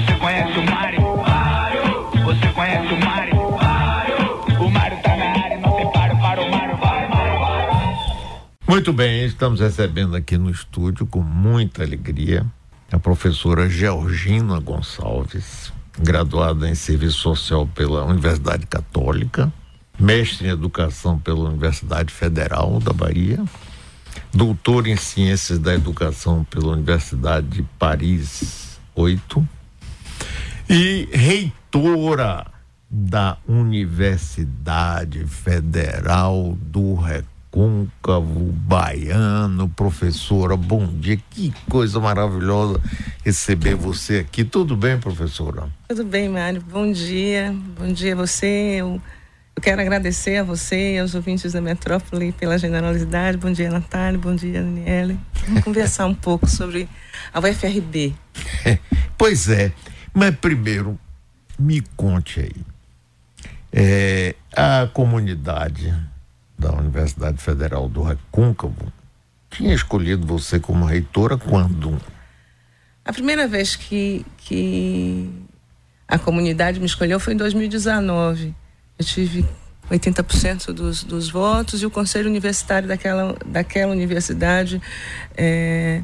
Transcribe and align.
Você 0.00 0.14
conhece 0.14 0.58
o 0.58 0.70
Mário? 0.70 1.16
Mário. 1.18 1.82
Você 2.24 2.48
conhece 2.54 2.94
o 2.94 3.04
Mário? 3.04 3.50
Mário. 3.50 4.16
O 4.58 4.70
Mário 4.70 5.02
tá 5.02 5.14
na 5.14 5.24
área, 5.24 5.58
não 5.58 5.76
tem 5.76 5.92
paro 5.92 6.18
para 6.18 6.42
o 6.42 6.50
Mário. 6.50 6.76
Vai, 6.78 7.08
Mário, 7.08 7.38
vai. 7.38 7.98
Muito 8.66 8.92
bem, 8.94 9.26
estamos 9.26 9.60
recebendo 9.60 10.16
aqui 10.16 10.38
no 10.38 10.50
estúdio 10.50 11.06
com 11.06 11.20
muita 11.20 11.82
alegria 11.82 12.46
a 12.90 12.98
professora 12.98 13.68
Georgina 13.68 14.58
Gonçalves, 14.58 15.70
graduada 15.98 16.68
em 16.68 16.74
Serviço 16.74 17.18
Social 17.18 17.66
pela 17.66 18.04
Universidade 18.04 18.66
Católica, 18.66 19.52
mestre 19.98 20.48
em 20.48 20.50
Educação 20.50 21.18
pela 21.18 21.50
Universidade 21.50 22.12
Federal 22.12 22.80
da 22.80 22.92
Bahia, 22.92 23.38
doutor 24.32 24.86
em 24.86 24.96
Ciências 24.96 25.58
da 25.58 25.74
Educação 25.74 26.42
pela 26.42 26.72
Universidade 26.72 27.48
de 27.48 27.62
Paris 27.78 28.80
8 28.96 29.59
e 30.72 31.08
reitora 31.10 32.46
da 32.88 33.36
Universidade 33.48 35.26
Federal 35.26 36.56
do 36.62 36.94
Recôncavo 36.94 38.52
Baiano. 38.52 39.68
Professora, 39.70 40.56
bom 40.56 40.86
dia. 40.86 41.18
Que 41.28 41.52
coisa 41.68 41.98
maravilhosa 41.98 42.80
receber 43.24 43.74
você 43.74 44.18
aqui. 44.18 44.44
Tudo 44.44 44.76
bem, 44.76 44.96
professora? 44.96 45.68
Tudo 45.88 46.04
bem, 46.04 46.28
Mário. 46.28 46.62
Bom 46.62 46.92
dia. 46.92 47.52
Bom 47.76 47.92
dia 47.92 48.12
a 48.12 48.16
você. 48.16 48.76
Eu, 48.78 49.02
eu 49.56 49.62
quero 49.62 49.80
agradecer 49.80 50.36
a 50.36 50.44
você 50.44 50.94
e 50.94 50.98
aos 51.00 51.16
ouvintes 51.16 51.52
da 51.52 51.60
Metrópole 51.60 52.30
pela 52.30 52.56
generosidade. 52.56 53.36
Bom 53.36 53.50
dia, 53.50 53.72
Natália. 53.72 54.20
Bom 54.20 54.36
dia, 54.36 54.62
Daniele. 54.62 55.18
Vamos 55.48 55.64
conversar 55.64 56.06
um 56.06 56.14
pouco 56.14 56.48
sobre 56.48 56.88
a 57.34 57.40
UFRB. 57.40 58.14
Pois 59.20 59.50
é, 59.50 59.70
mas 60.14 60.34
primeiro, 60.36 60.98
me 61.58 61.80
conte 61.96 62.40
aí. 62.40 62.56
É, 63.72 64.34
a 64.56 64.88
comunidade 64.92 65.94
da 66.58 66.72
Universidade 66.72 67.38
Federal 67.38 67.88
do 67.88 68.02
Recôncavo 68.02 68.92
tinha 69.50 69.74
escolhido 69.74 70.26
você 70.26 70.58
como 70.58 70.84
reitora 70.84 71.36
quando? 71.36 72.00
A 73.04 73.12
primeira 73.12 73.48
vez 73.48 73.76
que, 73.76 74.24
que 74.38 75.30
a 76.06 76.18
comunidade 76.18 76.78
me 76.78 76.86
escolheu 76.86 77.18
foi 77.18 77.34
em 77.34 77.36
2019. 77.36 78.54
Eu 78.98 79.04
tive 79.04 79.44
80% 79.90 80.72
dos, 80.72 81.02
dos 81.02 81.30
votos 81.30 81.82
e 81.82 81.86
o 81.86 81.90
conselho 81.90 82.28
universitário 82.28 82.86
daquela, 82.86 83.36
daquela 83.46 83.92
universidade, 83.92 84.80
é, 85.36 86.02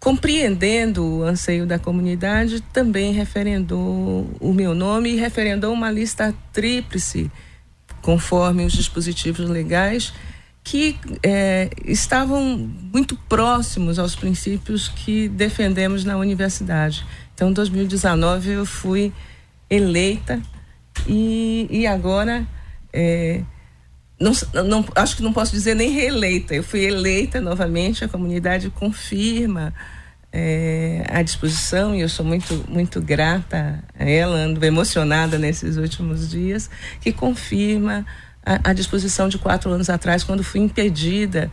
compreendendo 0.00 1.04
o 1.04 1.22
anseio 1.22 1.66
da 1.66 1.78
comunidade, 1.78 2.62
também 2.72 3.12
referendou 3.12 4.28
o 4.40 4.52
meu 4.54 4.74
nome 4.74 5.10
e 5.10 5.16
referendou 5.16 5.74
uma 5.74 5.90
lista 5.90 6.34
tríplice, 6.54 7.30
conforme 8.00 8.64
os 8.64 8.72
dispositivos 8.72 9.46
legais, 9.48 10.14
que 10.64 10.98
é, 11.22 11.68
estavam 11.84 12.42
muito 12.92 13.14
próximos 13.28 13.98
aos 13.98 14.16
princípios 14.16 14.88
que 14.88 15.28
defendemos 15.28 16.02
na 16.02 16.16
universidade. 16.16 17.04
Então, 17.34 17.50
em 17.50 17.52
2019, 17.52 18.50
eu 18.50 18.66
fui 18.66 19.12
eleita 19.68 20.40
e, 21.06 21.66
e 21.70 21.86
agora. 21.86 22.46
É, 22.92 23.42
não, 24.20 24.32
não, 24.64 24.84
acho 24.94 25.16
que 25.16 25.22
não 25.22 25.32
posso 25.32 25.52
dizer 25.52 25.74
nem 25.74 25.90
reeleita. 25.90 26.54
Eu 26.54 26.62
fui 26.62 26.84
eleita 26.84 27.40
novamente, 27.40 28.04
a 28.04 28.08
comunidade 28.08 28.68
confirma 28.68 29.72
é, 30.30 31.04
a 31.08 31.22
disposição 31.22 31.94
e 31.94 32.02
eu 32.02 32.08
sou 32.08 32.24
muito, 32.24 32.64
muito 32.68 33.00
grata 33.00 33.82
a 33.98 34.04
ela, 34.04 34.36
ando 34.36 34.64
emocionada 34.64 35.38
nesses 35.38 35.76
últimos 35.78 36.28
dias, 36.28 36.68
que 37.00 37.12
confirma 37.12 38.04
a, 38.44 38.70
a 38.70 38.72
disposição 38.74 39.28
de 39.28 39.38
quatro 39.38 39.70
anos 39.70 39.88
atrás, 39.88 40.22
quando 40.22 40.44
fui 40.44 40.60
impedida 40.60 41.50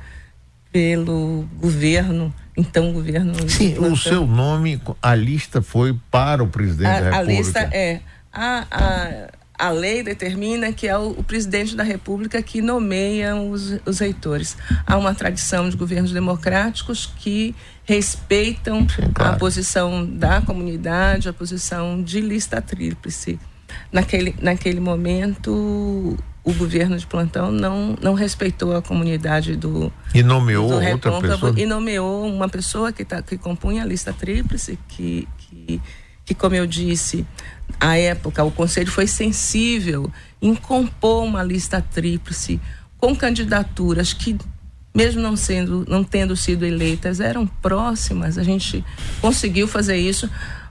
pelo 0.71 1.47
governo, 1.57 2.33
então 2.55 2.91
governo. 2.91 3.33
Sim, 3.49 3.79
o 3.79 3.95
seu 3.95 4.27
nome, 4.27 4.81
a 5.01 5.15
lista 5.15 5.61
foi 5.61 5.97
para 6.11 6.43
o 6.43 6.47
presidente 6.47 6.89
a, 6.89 6.99
da 6.99 7.11
República. 7.11 7.31
A 7.31 7.37
lista 7.37 7.59
é. 7.71 8.01
A, 8.31 8.67
a, 8.69 9.36
a 9.57 9.69
lei 9.69 10.03
determina 10.03 10.71
que 10.71 10.87
é 10.87 10.97
o, 10.97 11.11
o, 11.11 11.23
presidente 11.23 11.75
da 11.75 11.83
República 11.83 12.41
que 12.41 12.61
nomeia 12.61 13.35
os, 13.35 13.79
os 13.85 13.99
reitores. 13.99 14.55
Há 14.85 14.97
uma 14.97 15.15
tradição 15.15 15.69
de 15.69 15.75
governos 15.75 16.11
democráticos 16.11 17.11
que 17.17 17.55
respeitam 17.83 18.85
claro. 19.13 19.35
a 19.35 19.37
posição 19.37 20.05
da 20.05 20.41
comunidade, 20.41 21.27
a 21.27 21.33
posição 21.33 22.03
de 22.03 22.21
lista 22.21 22.61
tríplice. 22.61 23.39
Naquele, 23.91 24.35
naquele 24.41 24.79
momento, 24.79 26.17
o 26.43 26.53
governo 26.53 26.97
de 26.97 27.05
plantão 27.05 27.51
não, 27.51 27.95
não 28.01 28.13
respeitou 28.13 28.75
a 28.75 28.81
comunidade 28.81 29.55
do. 29.55 29.91
E 30.13 30.23
nomeou 30.23 30.69
do 30.69 30.75
outra 30.75 31.19
pessoa? 31.19 31.53
E 31.57 31.65
nomeou 31.65 32.25
uma 32.25 32.47
pessoa 32.47 32.93
que, 32.93 33.03
tá, 33.03 33.21
que 33.21 33.37
compunha 33.37 33.83
a 33.83 33.85
lista 33.85 34.13
tríplice, 34.13 34.79
que, 34.87 35.27
que, 35.37 35.81
que, 36.23 36.33
como 36.33 36.55
eu 36.55 36.65
disse, 36.65 37.25
à 37.79 37.97
época, 37.97 38.43
o 38.43 38.51
Conselho 38.51 38.91
foi 38.91 39.07
sensível 39.07 40.11
em 40.41 40.55
compor 40.55 41.23
uma 41.23 41.43
lista 41.43 41.81
tríplice 41.81 42.59
com 42.97 43.15
candidaturas 43.15 44.13
que, 44.13 44.37
mesmo 44.95 45.21
não, 45.21 45.35
sendo, 45.35 45.85
não 45.87 46.03
tendo 46.03 46.35
sido 46.35 46.65
eleitas, 46.65 47.19
eram 47.19 47.45
próximas. 47.45 48.37
A 48.37 48.43
gente 48.43 48.83
conseguiu 49.21 49.67
fazer 49.67 49.97
isso. 49.97 50.29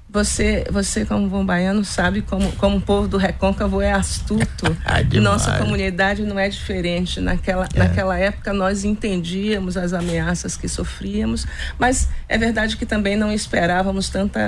Você, 0.09 0.65
você 0.71 1.05
como 1.05 1.28
bom 1.28 1.44
baiano, 1.44 1.84
sabe 1.84 2.22
como, 2.22 2.50
como 2.53 2.77
o 2.78 2.81
povo 2.81 3.06
do 3.06 3.17
Recôncavo 3.19 3.81
é 3.81 3.93
astuto. 3.93 4.77
Ah. 4.84 5.03
Nossa 5.21 5.59
comunidade 5.59 6.23
não 6.25 6.38
é 6.38 6.49
diferente. 6.49 7.21
Naquela, 7.21 7.67
É. 7.75 7.78
naquela 7.78 8.17
época, 8.19 8.53
nós 8.53 8.84
entendíamos 8.84 9.77
as 9.77 9.93
ameaças 9.93 10.56
que 10.56 10.69
sofríamos, 10.69 11.47
mas 11.78 12.09
é 12.28 12.38
verdade 12.38 12.77
que 12.77 12.87
também 12.87 13.17
não 13.17 13.31
esperávamos 13.33 14.09
tanta 14.09 14.41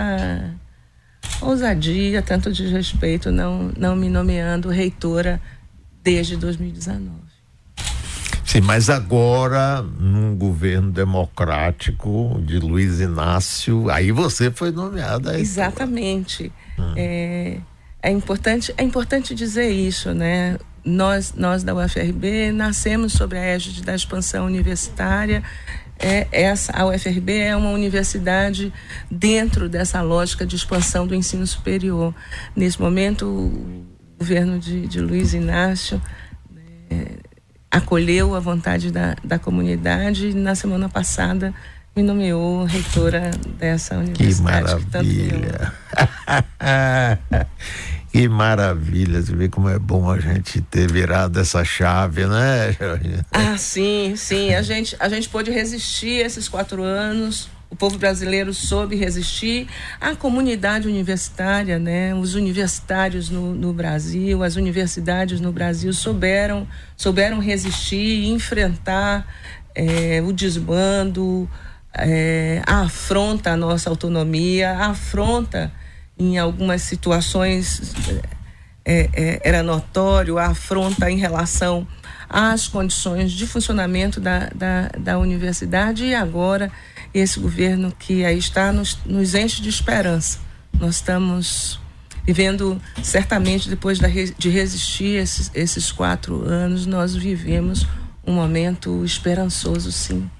ousadia, 1.40 2.22
tanto 2.22 2.52
desrespeito, 2.52 3.30
não, 3.30 3.72
não 3.76 3.94
me 3.94 4.08
nomeando 4.08 4.68
reitora 4.68 5.40
desde 6.02 6.36
2019. 6.36 7.28
Sim, 8.48 8.62
mas 8.62 8.88
agora, 8.88 9.82
num 9.82 10.34
governo 10.34 10.90
democrático 10.90 12.40
de 12.46 12.58
Luiz 12.58 12.98
Inácio, 12.98 13.90
aí 13.90 14.10
você 14.10 14.50
foi 14.50 14.70
nomeada. 14.70 15.38
Exatamente. 15.38 16.50
É, 16.96 17.58
é, 18.02 18.10
importante, 18.10 18.72
é 18.78 18.82
importante 18.82 19.34
dizer 19.34 19.68
isso, 19.68 20.14
né? 20.14 20.56
Nós, 20.82 21.34
nós 21.36 21.62
da 21.62 21.74
UFRB 21.74 22.50
nascemos 22.52 23.12
sobre 23.12 23.36
a 23.36 23.42
égide 23.42 23.82
da 23.82 23.94
expansão 23.94 24.46
universitária. 24.46 25.42
É, 25.98 26.28
essa, 26.30 26.72
a 26.72 26.86
UFRB 26.86 27.38
é 27.38 27.56
uma 27.56 27.70
universidade 27.70 28.72
dentro 29.10 29.68
dessa 29.68 30.00
lógica 30.00 30.46
de 30.46 30.54
expansão 30.54 31.06
do 31.06 31.14
ensino 31.14 31.46
superior. 31.46 32.14
Nesse 32.54 32.80
momento, 32.80 33.26
o 33.26 33.84
governo 34.18 34.58
de, 34.58 34.86
de 34.86 35.00
Luiz 35.00 35.34
Inácio 35.34 36.00
né, 36.50 37.06
acolheu 37.70 38.34
a 38.34 38.40
vontade 38.40 38.92
da, 38.92 39.16
da 39.24 39.38
comunidade 39.38 40.28
e 40.28 40.34
na 40.34 40.54
semana 40.54 40.88
passada 40.88 41.52
me 41.96 42.02
nomeou 42.02 42.64
reitora 42.64 43.30
dessa 43.58 43.96
Que 43.96 44.00
universidade. 44.00 44.70
ama. 44.70 44.80
maravilha. 44.92 45.72
que 47.48 47.97
maravilha. 48.26 49.20
Você 49.20 49.36
vê 49.36 49.48
como 49.48 49.68
é 49.68 49.78
bom 49.78 50.10
a 50.10 50.18
gente 50.18 50.60
ter 50.62 50.90
virado 50.90 51.38
essa 51.38 51.62
chave, 51.64 52.26
né? 52.26 52.74
Ah, 53.30 53.56
sim, 53.58 54.14
sim. 54.16 54.54
A 54.54 54.62
gente, 54.62 54.96
a 54.98 55.08
gente 55.08 55.28
pôde 55.28 55.50
resistir 55.50 56.24
esses 56.24 56.48
quatro 56.48 56.82
anos. 56.82 57.50
O 57.70 57.76
povo 57.76 57.98
brasileiro 57.98 58.54
soube 58.54 58.96
resistir. 58.96 59.68
A 60.00 60.16
comunidade 60.16 60.88
universitária, 60.88 61.78
né? 61.78 62.14
Os 62.14 62.34
universitários 62.34 63.28
no, 63.28 63.54
no 63.54 63.74
Brasil, 63.74 64.42
as 64.42 64.56
universidades 64.56 65.38
no 65.38 65.52
Brasil 65.52 65.92
souberam, 65.92 66.66
souberam 66.96 67.38
resistir 67.38 68.22
e 68.22 68.28
enfrentar 68.30 69.26
eh, 69.74 70.22
o 70.26 70.32
desbando, 70.32 71.48
eh, 71.94 72.62
a 72.66 72.80
afronta 72.80 73.50
à 73.50 73.56
nossa 73.56 73.90
autonomia, 73.90 74.70
a 74.70 74.86
afronta 74.86 75.70
em 76.18 76.38
algumas 76.38 76.82
situações 76.82 77.94
é, 78.84 79.08
é, 79.12 79.40
era 79.44 79.62
notório 79.62 80.38
a 80.38 80.46
afronta 80.46 81.10
em 81.10 81.16
relação 81.18 81.86
às 82.28 82.66
condições 82.66 83.32
de 83.32 83.46
funcionamento 83.46 84.20
da, 84.20 84.50
da, 84.54 84.88
da 84.98 85.18
universidade 85.18 86.04
e 86.04 86.14
agora 86.14 86.70
esse 87.12 87.38
governo 87.38 87.92
que 87.98 88.24
aí 88.24 88.38
está 88.38 88.72
nos, 88.72 88.98
nos 89.04 89.34
enche 89.34 89.62
de 89.62 89.68
esperança. 89.68 90.38
Nós 90.78 90.96
estamos 90.96 91.80
vivendo, 92.24 92.80
certamente, 93.02 93.68
depois 93.68 93.98
da, 93.98 94.08
de 94.08 94.50
resistir 94.50 95.16
esses, 95.16 95.50
esses 95.54 95.90
quatro 95.90 96.46
anos, 96.46 96.84
nós 96.84 97.14
vivemos 97.14 97.86
um 98.26 98.34
momento 98.34 99.02
esperançoso, 99.04 99.90
sim. 99.90 100.30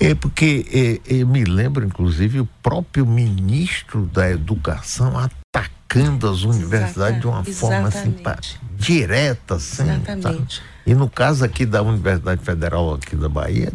É 0.00 0.14
porque 0.14 1.00
é, 1.06 1.14
eu 1.20 1.26
me 1.26 1.44
lembro, 1.44 1.84
inclusive, 1.84 2.40
o 2.40 2.48
próprio 2.62 3.06
ministro 3.06 4.06
da 4.06 4.30
Educação 4.30 5.12
atacando 5.18 6.28
as 6.28 6.42
universidades 6.42 7.20
de 7.20 7.26
uma 7.26 7.44
forma 7.44 7.88
assim, 7.88 8.10
pra, 8.10 8.38
direta, 8.76 9.56
assim. 9.56 9.82
Exatamente. 9.82 10.60
Tá? 10.60 10.66
E 10.84 10.94
no 10.94 11.08
caso 11.08 11.44
aqui 11.44 11.64
da 11.64 11.82
Universidade 11.82 12.42
Federal 12.42 12.94
aqui 12.94 13.14
da 13.14 13.28
Bahia, 13.28 13.72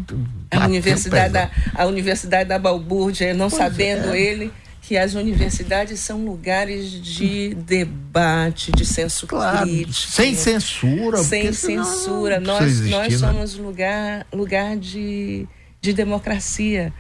a 0.51 0.65
universidade 0.65 1.33
da, 1.33 1.49
a 1.73 1.85
Universidade 1.85 2.49
da 2.49 2.59
Balbúrdia, 2.59 3.33
não 3.33 3.49
pois 3.49 3.61
sabendo 3.61 4.13
é. 4.13 4.19
ele 4.19 4.51
que 4.87 4.97
as 4.97 5.15
universidades 5.15 5.99
são 5.99 6.23
lugares 6.23 6.89
de 6.89 7.53
debate, 7.55 8.71
de 8.71 8.85
senso 8.85 9.27
claro, 9.27 9.67
crítico. 9.67 9.93
Sem 9.93 10.33
censura. 10.33 11.17
Sem 11.17 11.51
censura. 11.51 12.39
Nós, 12.39 12.63
existir, 12.63 12.91
nós 12.91 13.09
né? 13.09 13.17
somos 13.17 13.55
lugar, 13.55 14.25
lugar 14.31 14.77
de, 14.77 15.45
de 15.88 15.94
democracia. 15.94 16.94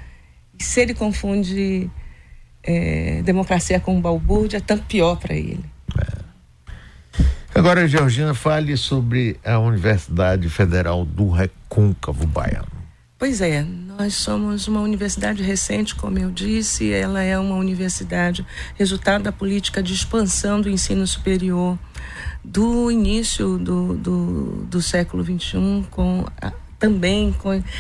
E 0.57 0.63
se 0.63 0.81
ele 0.81 0.93
confunde 0.93 1.89
é, 2.63 3.21
democracia 3.23 3.79
com 3.79 3.99
balbúrdia, 3.99 4.61
tanto 4.61 4.83
pior 4.85 5.17
para 5.17 5.35
ele. 5.35 5.63
É. 5.99 6.27
Agora, 7.53 7.87
Georgina, 7.87 8.33
fale 8.33 8.77
sobre 8.77 9.39
a 9.43 9.59
Universidade 9.59 10.47
Federal 10.49 11.03
do 11.03 11.29
Recôncavo 11.29 12.25
Baiano. 12.27 12.67
Pois 13.19 13.41
é, 13.41 13.63
nós 13.63 14.13
somos 14.13 14.67
uma 14.67 14.79
universidade 14.81 15.41
recente, 15.41 15.95
como 15.95 16.19
eu 16.19 16.29
disse, 16.29 16.93
ela 16.93 17.23
é 17.23 17.37
uma 17.37 17.55
universidade 17.55 18.45
resultado 18.75 19.23
da 19.23 19.31
política 19.31 19.81
de 19.81 19.91
expansão 19.91 20.61
do 20.61 20.69
ensino 20.69 21.05
superior 21.07 21.79
do 22.43 22.89
início 22.89 23.57
do, 23.57 23.97
do, 23.97 24.65
do 24.65 24.81
século 24.81 25.23
XXI, 25.23 25.85
com 25.91 26.25
a, 26.41 26.53
também, 26.79 27.35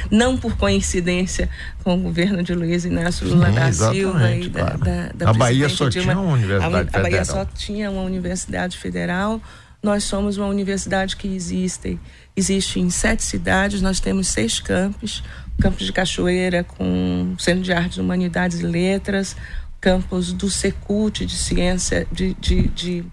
não 0.09 0.37
por 0.37 0.57
coincidência, 0.57 1.49
com 1.83 1.95
o 1.95 1.97
governo 1.97 2.41
de 2.41 2.53
Luiz 2.53 2.83
Inácio 2.85 3.27
Lula 3.27 3.47
Sim, 3.47 3.53
da 3.53 3.71
Silva 3.71 4.31
e 4.31 4.49
da, 4.49 4.59
claro. 4.59 4.77
da, 4.79 5.11
da 5.13 5.29
A 5.29 5.33
Bahia 5.33 5.69
só 5.69 5.89
tinha 5.89 6.17
uma 6.17 6.33
universidade 6.33 6.75
a, 6.75 6.85
federal. 6.85 6.99
A 6.99 7.09
Bahia 7.09 7.25
só 7.25 7.45
tinha 7.45 7.91
uma 7.91 8.01
universidade 8.01 8.77
federal. 8.77 9.41
Nós 9.83 10.03
somos 10.03 10.37
uma 10.37 10.47
universidade 10.47 11.15
que 11.15 11.27
existe 11.27 11.99
existe 12.35 12.79
em 12.79 12.89
sete 12.91 13.23
cidades, 13.23 13.81
nós 13.81 13.99
temos 13.99 14.27
seis 14.27 14.59
campos, 14.59 15.23
campus 15.59 15.87
de 15.87 15.91
Cachoeira 15.91 16.63
com 16.63 17.35
Centro 17.39 17.63
de 17.63 17.73
Artes, 17.73 17.97
Humanidades 17.97 18.59
e 18.59 18.63
Letras, 18.63 19.35
campus 19.81 20.31
do 20.31 20.47
Secult 20.49 21.25
de 21.25 21.35
Ciência, 21.35 22.07
de, 22.11 22.35
de, 22.35 22.67
de 22.67 23.05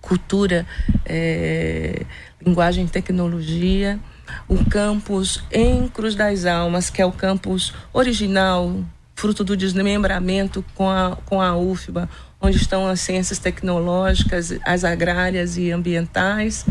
Cultura, 0.00 0.66
é, 1.04 2.06
Linguagem 2.44 2.86
e 2.86 2.88
Tecnologia, 2.88 4.00
o 4.48 4.64
campus 4.64 5.42
em 5.50 5.88
Cruz 5.88 6.14
das 6.14 6.44
Almas, 6.44 6.90
que 6.90 7.02
é 7.02 7.06
o 7.06 7.12
campus 7.12 7.72
original, 7.92 8.74
fruto 9.14 9.42
do 9.42 9.56
desmembramento 9.56 10.64
com 10.74 10.88
a, 10.88 11.16
com 11.26 11.40
a 11.40 11.56
UFBA, 11.56 12.08
onde 12.40 12.56
estão 12.56 12.86
as 12.86 13.00
ciências 13.00 13.38
tecnológicas, 13.38 14.56
as 14.64 14.84
agrárias 14.84 15.56
e 15.56 15.72
ambientais, 15.72 16.64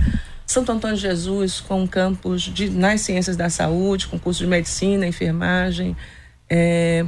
Santo 0.45 0.71
Antônio 0.71 0.95
de 0.95 1.01
Jesus, 1.01 1.59
com 1.59 1.85
campus 1.85 2.43
de, 2.43 2.69
nas 2.69 3.01
ciências 3.01 3.35
da 3.35 3.49
saúde, 3.49 4.07
com 4.07 4.17
curso 4.17 4.43
de 4.43 4.47
medicina, 4.47 5.05
enfermagem, 5.05 5.95
é, 6.49 7.05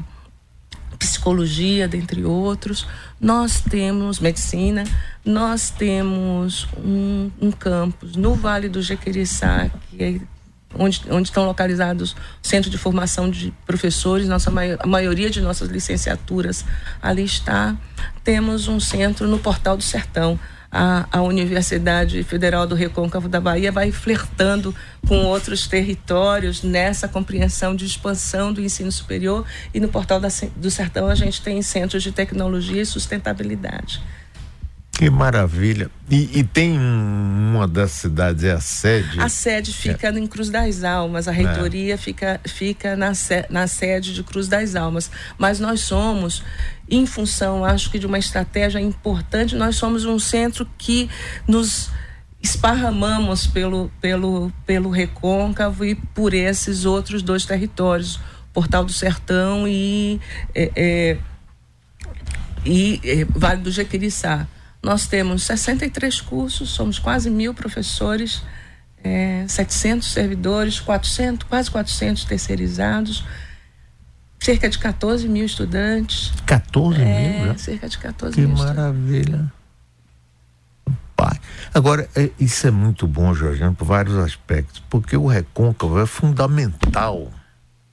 psicologia, 0.99 1.87
dentre 1.87 2.25
outros. 2.25 2.85
Nós 3.19 3.61
temos 3.61 4.19
medicina, 4.19 4.83
nós 5.23 5.69
temos 5.69 6.67
um, 6.77 7.31
um 7.41 7.49
campus 7.49 8.17
no 8.17 8.35
Vale 8.35 8.67
do 8.67 8.81
Jequeriçá, 8.81 9.71
que 9.89 10.03
é 10.03 10.19
onde, 10.75 11.01
onde 11.09 11.29
estão 11.29 11.45
localizados 11.45 12.15
centro 12.41 12.69
de 12.69 12.77
formação 12.77 13.29
de 13.29 13.53
professores, 13.65 14.27
nossa 14.27 14.51
a 14.79 14.87
maioria 14.87 15.29
de 15.29 15.41
nossas 15.41 15.69
licenciaturas 15.69 16.65
ali 17.01 17.23
está. 17.23 17.75
Temos 18.23 18.67
um 18.67 18.79
centro 18.79 19.27
no 19.27 19.39
Portal 19.39 19.75
do 19.75 19.83
Sertão, 19.83 20.39
a, 20.71 21.07
a 21.11 21.21
Universidade 21.21 22.21
Federal 22.23 22.67
do 22.67 22.75
Recôncavo 22.75 23.27
da 23.27 23.41
Bahia 23.41 23.71
vai 23.71 23.91
flertando 23.91 24.75
com 25.07 25.25
outros 25.25 25.67
territórios 25.67 26.61
nessa 26.61 27.07
compreensão 27.07 27.75
de 27.75 27.85
expansão 27.85 28.53
do 28.53 28.61
ensino 28.61 28.91
superior 28.91 29.45
e 29.73 29.79
no 29.79 29.87
Portal 29.87 30.19
da, 30.19 30.27
do 30.55 30.69
Sertão 30.69 31.07
a 31.07 31.15
gente 31.15 31.41
tem 31.41 31.61
centros 31.61 32.03
de 32.03 32.11
tecnologia 32.11 32.81
e 32.81 32.85
sustentabilidade. 32.85 34.01
Que 34.99 35.09
maravilha. 35.09 35.89
E, 36.11 36.39
e, 36.39 36.43
tem 36.43 36.77
uma 36.77 37.65
das 37.65 37.91
cidades, 37.91 38.43
é 38.43 38.51
a 38.51 38.59
sede? 38.59 39.17
A 39.17 39.29
sede 39.29 39.71
fica 39.71 40.07
é. 40.07 40.11
em 40.11 40.27
Cruz 40.27 40.49
das 40.49 40.83
Almas, 40.83 41.25
a 41.25 41.31
reitoria 41.31 41.93
é. 41.93 41.97
fica, 41.97 42.37
fica 42.45 42.97
na, 42.97 43.13
na 43.49 43.65
sede 43.65 44.13
de 44.13 44.21
Cruz 44.23 44.49
das 44.49 44.75
Almas. 44.75 45.09
Mas 45.37 45.57
nós 45.57 45.79
somos, 45.79 46.43
em 46.89 47.05
função, 47.05 47.63
acho 47.63 47.89
que 47.89 47.97
de 47.97 48.05
uma 48.05 48.19
estratégia 48.19 48.81
importante, 48.81 49.55
nós 49.55 49.77
somos 49.77 50.03
um 50.03 50.19
centro 50.19 50.67
que 50.77 51.09
nos 51.47 51.89
esparramamos 52.43 53.47
pelo, 53.47 53.89
pelo, 54.01 54.51
pelo 54.65 54.89
Recôncavo 54.89 55.85
e 55.85 55.95
por 55.95 56.33
esses 56.33 56.83
outros 56.83 57.21
dois 57.21 57.45
territórios, 57.45 58.19
Portal 58.51 58.83
do 58.83 58.91
Sertão 58.91 59.65
e, 59.65 60.19
é, 60.53 60.71
é 60.75 61.17
e 62.65 62.99
é, 63.05 63.25
Vale 63.33 63.61
do 63.61 63.71
Jequiriçá. 63.71 64.45
Nós 64.81 65.07
temos 65.07 65.43
63 65.43 66.21
cursos, 66.21 66.69
somos 66.69 66.99
quase 66.99 67.29
mil 67.29 67.53
professores, 67.53 68.41
é, 69.03 69.45
700 69.47 70.11
servidores, 70.11 70.79
400, 70.79 71.47
quase 71.47 71.69
400 71.69 72.23
terceirizados, 72.23 73.25
cerca 74.39 74.69
de 74.69 74.79
14 74.79 75.27
mil 75.27 75.45
estudantes. 75.45 76.31
14 76.45 77.01
é, 77.01 77.39
mil? 77.39 77.47
Já? 77.47 77.57
Cerca 77.57 77.89
de 77.89 77.97
14 77.97 78.35
que 78.35 78.41
mil. 78.41 78.55
Que 78.55 78.61
maravilha. 78.61 79.51
Pai. 81.15 81.37
Agora, 81.73 82.09
é, 82.15 82.29
isso 82.39 82.65
é 82.65 82.71
muito 82.71 83.05
bom, 83.05 83.33
Jorginho, 83.33 83.73
por 83.73 83.83
vários 83.83 84.15
aspectos, 84.17 84.81
porque 84.89 85.17
o 85.17 85.27
recôncavo 85.27 85.99
é 85.99 86.05
fundamental 86.05 87.29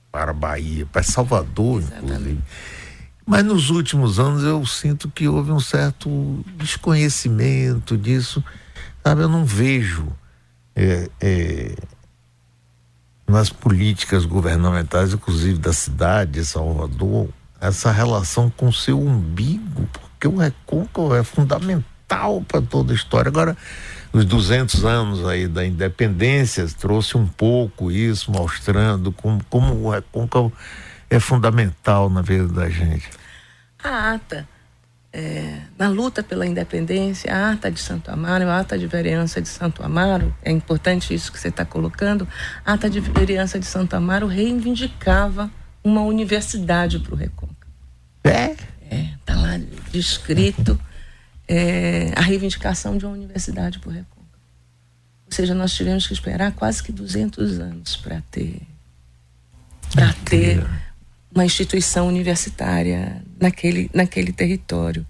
para 0.09 0.31
a 0.31 0.33
Bahia, 0.33 0.85
para 0.85 1.03
Salvador, 1.03 1.81
Exatamente. 1.81 2.13
inclusive. 2.13 2.43
Mas 3.27 3.43
nos 3.43 3.69
últimos 3.69 4.21
anos 4.21 4.41
eu 4.41 4.65
sinto 4.65 5.11
que 5.11 5.27
houve 5.27 5.51
um 5.51 5.59
certo 5.59 6.09
desconhecimento 6.55 7.97
disso. 7.97 8.41
Sabe, 9.03 9.23
eu 9.23 9.27
não 9.27 9.43
vejo 9.43 10.07
é, 10.73 11.09
é, 11.19 11.75
nas 13.27 13.49
políticas 13.49 14.23
governamentais, 14.23 15.13
inclusive 15.13 15.59
da 15.59 15.73
cidade 15.73 16.31
de 16.31 16.45
Salvador, 16.45 17.27
essa 17.59 17.91
relação 17.91 18.49
com 18.49 18.71
seu 18.71 18.97
umbigo, 18.97 19.89
porque 19.91 20.25
o 20.29 20.37
recôncavo 20.37 21.13
é 21.13 21.21
fundamental 21.21 22.41
para 22.47 22.61
toda 22.61 22.93
a 22.93 22.95
história. 22.95 23.27
Agora, 23.27 23.57
os 24.13 24.23
200 24.23 24.85
anos 24.85 25.25
aí 25.25 25.49
da 25.49 25.65
independência 25.65 26.65
trouxe 26.79 27.17
um 27.17 27.27
pouco 27.27 27.91
isso, 27.91 28.31
mostrando 28.31 29.11
como, 29.11 29.43
como 29.49 29.73
o 29.73 29.91
recôncavo 29.91 30.53
fundamental 31.19 32.09
na 32.09 32.21
vida 32.21 32.47
da 32.47 32.69
gente. 32.69 33.09
A 33.83 34.13
ata, 34.13 34.47
é, 35.13 35.61
na 35.77 35.87
luta 35.89 36.21
pela 36.21 36.45
independência, 36.45 37.33
a 37.33 37.51
ata 37.51 37.71
de 37.71 37.79
Santo 37.79 38.11
Amaro, 38.11 38.49
a 38.49 38.59
ata 38.59 38.77
de 38.77 38.87
vereança 38.87 39.41
de 39.41 39.47
Santo 39.47 39.83
Amaro, 39.83 40.35
é 40.43 40.51
importante 40.51 41.13
isso 41.13 41.31
que 41.31 41.39
você 41.39 41.47
está 41.47 41.63
colocando, 41.63 42.27
a 42.65 42.73
ata 42.73 42.89
de 42.89 42.99
vereança 42.99 43.59
de 43.59 43.65
Santo 43.65 43.95
Amaro 43.95 44.27
reivindicava 44.27 45.49
uma 45.83 46.01
universidade 46.01 46.99
para 46.99 47.13
o 47.13 47.17
Recôncavo. 47.17 47.55
É? 48.23 48.55
É, 48.89 49.13
está 49.19 49.35
lá 49.35 49.59
descrito 49.91 50.79
é, 51.47 52.11
a 52.15 52.21
reivindicação 52.21 52.97
de 52.97 53.05
uma 53.05 53.13
universidade 53.13 53.79
para 53.79 53.89
o 53.89 53.93
Recôncavo. 53.93 54.17
Ou 55.25 55.31
seja, 55.31 55.53
nós 55.53 55.73
tivemos 55.73 56.07
que 56.07 56.13
esperar 56.13 56.51
quase 56.53 56.83
que 56.83 56.91
200 56.91 57.59
anos 57.59 57.95
para 57.97 58.21
ter 58.29 58.61
para 59.93 60.13
ter 60.25 60.65
uma 61.37 61.45
instituição 61.45 62.07
universitária 62.07 63.21
naquele, 63.39 63.91
naquele 63.93 64.33
território. 64.33 65.05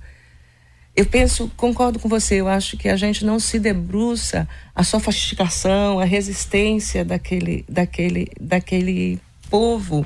Eu 0.94 1.06
penso, 1.06 1.50
concordo 1.56 2.00
com 2.00 2.10
você, 2.10 2.36
eu 2.42 2.50
acho 2.50 2.76
que 2.76 2.90
a 2.90 2.98
gente 2.98 3.24
não 3.24 3.40
se 3.40 3.58
debruça 3.58 4.46
a 4.76 4.84
sofisticação, 4.84 6.00
a 6.00 6.04
resistência 6.04 7.06
daquele, 7.06 7.64
daquele, 7.70 8.28
daquele 8.42 9.22
povo 9.50 10.06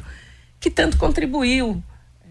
que 0.60 0.70
tanto 0.70 0.96
contribuiu 0.98 1.82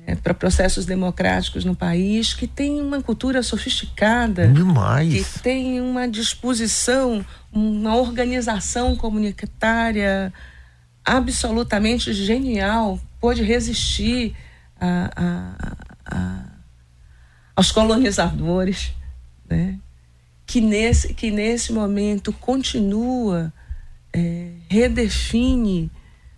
é, 0.06 0.14
para 0.14 0.34
processos 0.34 0.86
democráticos 0.86 1.64
no 1.64 1.74
país, 1.74 2.32
que 2.32 2.46
tem 2.46 2.80
uma 2.80 3.02
cultura 3.02 3.42
sofisticada, 3.42 4.46
Demais. 4.46 5.12
que 5.12 5.40
tem 5.40 5.80
uma 5.80 6.06
disposição, 6.06 7.26
uma 7.52 7.96
organização 7.96 8.94
comunitária 8.94 10.32
absolutamente 11.04 12.12
genial, 12.12 13.00
pôde 13.20 13.42
resistir 13.42 14.34
a, 14.80 15.10
a, 15.14 15.76
a, 16.16 16.44
aos 17.54 17.70
colonizadores, 17.70 18.92
né? 19.48 19.78
que, 20.46 20.60
nesse, 20.60 21.14
que 21.14 21.30
nesse 21.30 21.72
momento 21.72 22.32
continua, 22.32 23.52
é, 24.12 24.50
redefine 24.68 25.90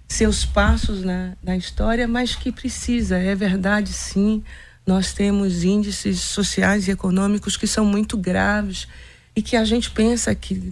seus 0.09 0.45
passos 0.45 1.03
na, 1.03 1.35
na 1.43 1.57
história, 1.57 2.07
mas 2.07 2.35
que 2.35 2.53
precisa, 2.53 3.17
é 3.17 3.35
verdade 3.35 3.93
sim, 3.93 4.43
nós 4.87 5.13
temos 5.13 5.65
índices 5.65 6.21
sociais 6.21 6.89
e 6.89 6.91
econômicos 6.91 7.57
que 7.57 7.67
são 7.67 7.85
muito 7.85 8.19
graves 8.19 8.87
e 9.35 9.41
que 9.41 9.57
a 9.57 9.65
gente 9.65 9.91
pensa 9.91 10.35
que 10.35 10.71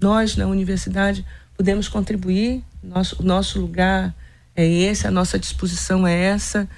nós 0.00 0.34
na 0.34 0.46
universidade 0.46 1.24
podemos 1.56 1.88
contribuir, 1.88 2.64
nosso, 2.82 3.22
nosso 3.22 3.60
lugar 3.60 4.14
é 4.56 4.66
esse, 4.66 5.06
a 5.06 5.10
nossa 5.10 5.38
disposição 5.38 6.06
é 6.06 6.14
essa, 6.14 6.68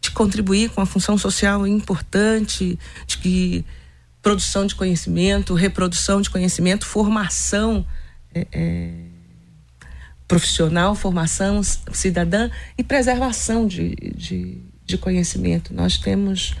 de 0.00 0.10
contribuir 0.10 0.70
com 0.70 0.80
a 0.80 0.86
função 0.86 1.16
social 1.16 1.66
importante, 1.66 2.78
de 3.06 3.18
que 3.18 3.64
produção 4.20 4.66
de 4.66 4.74
conhecimento, 4.74 5.54
reprodução 5.54 6.20
de 6.20 6.30
conhecimento, 6.30 6.86
formação 6.86 7.86
é, 8.34 8.46
é, 8.52 8.90
profissional, 10.28 10.94
formação 10.94 11.62
cidadã 11.62 12.50
e 12.78 12.84
preservação 12.84 13.66
de, 13.66 13.94
de, 14.14 14.62
de 14.84 14.98
conhecimento. 14.98 15.74
Nós 15.74 15.98
temos, 15.98 16.54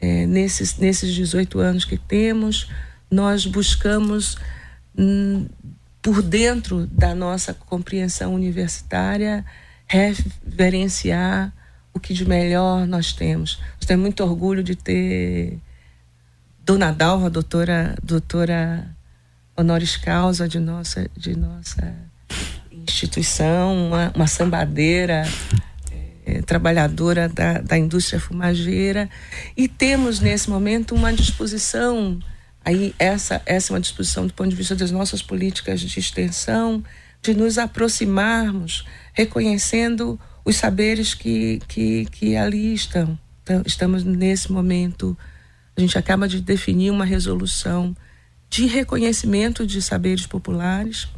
é, 0.00 0.26
nesses, 0.26 0.78
nesses 0.78 1.14
18 1.14 1.58
anos 1.58 1.84
que 1.84 1.98
temos, 1.98 2.68
nós 3.10 3.46
buscamos, 3.46 4.36
hum, 4.98 5.46
por 6.02 6.22
dentro 6.22 6.86
da 6.86 7.14
nossa 7.14 7.54
compreensão 7.54 8.34
universitária, 8.34 9.44
reverenciar 9.86 11.52
o 11.92 12.00
que 12.00 12.12
de 12.12 12.26
melhor 12.26 12.86
nós 12.86 13.12
temos. 13.12 13.60
Nós 13.76 13.86
temos 13.86 14.02
muito 14.02 14.22
orgulho 14.24 14.62
de 14.62 14.74
ter 14.74 15.58
Dona 16.64 16.92
Dalva, 16.92 17.30
doutora, 17.30 17.94
doutora 18.02 18.88
honoris 19.56 19.96
causa 19.96 20.48
de 20.48 20.58
nossa, 20.58 21.08
de 21.16 21.36
nossa 21.36 21.94
instituição, 22.70 23.86
uma, 23.86 24.12
uma 24.14 24.26
sambadeira 24.26 25.22
é, 26.26 26.42
trabalhadora 26.42 27.28
da, 27.28 27.60
da 27.60 27.78
indústria 27.78 28.18
fumageira 28.18 29.08
e 29.56 29.68
temos 29.68 30.20
nesse 30.20 30.48
momento 30.48 30.94
uma 30.94 31.12
disposição 31.12 32.18
aí 32.64 32.94
essa 32.98 33.42
essa 33.44 33.72
é 33.72 33.74
uma 33.74 33.80
disposição 33.80 34.26
do 34.26 34.32
ponto 34.32 34.48
de 34.48 34.56
vista 34.56 34.74
das 34.74 34.90
nossas 34.90 35.22
políticas 35.22 35.80
de 35.80 35.98
extensão 35.98 36.82
de 37.22 37.34
nos 37.34 37.58
aproximarmos 37.58 38.86
reconhecendo 39.14 40.20
os 40.44 40.56
saberes 40.56 41.14
que, 41.14 41.62
que, 41.66 42.04
que 42.06 42.36
ali 42.36 42.74
estão. 42.74 43.18
Então, 43.42 43.62
estamos 43.64 44.04
nesse 44.04 44.52
momento, 44.52 45.16
a 45.76 45.80
gente 45.80 45.96
acaba 45.96 46.28
de 46.28 46.40
definir 46.40 46.90
uma 46.90 47.04
resolução 47.04 47.96
de 48.50 48.66
reconhecimento 48.66 49.66
de 49.66 49.80
saberes 49.80 50.26
populares. 50.26 51.08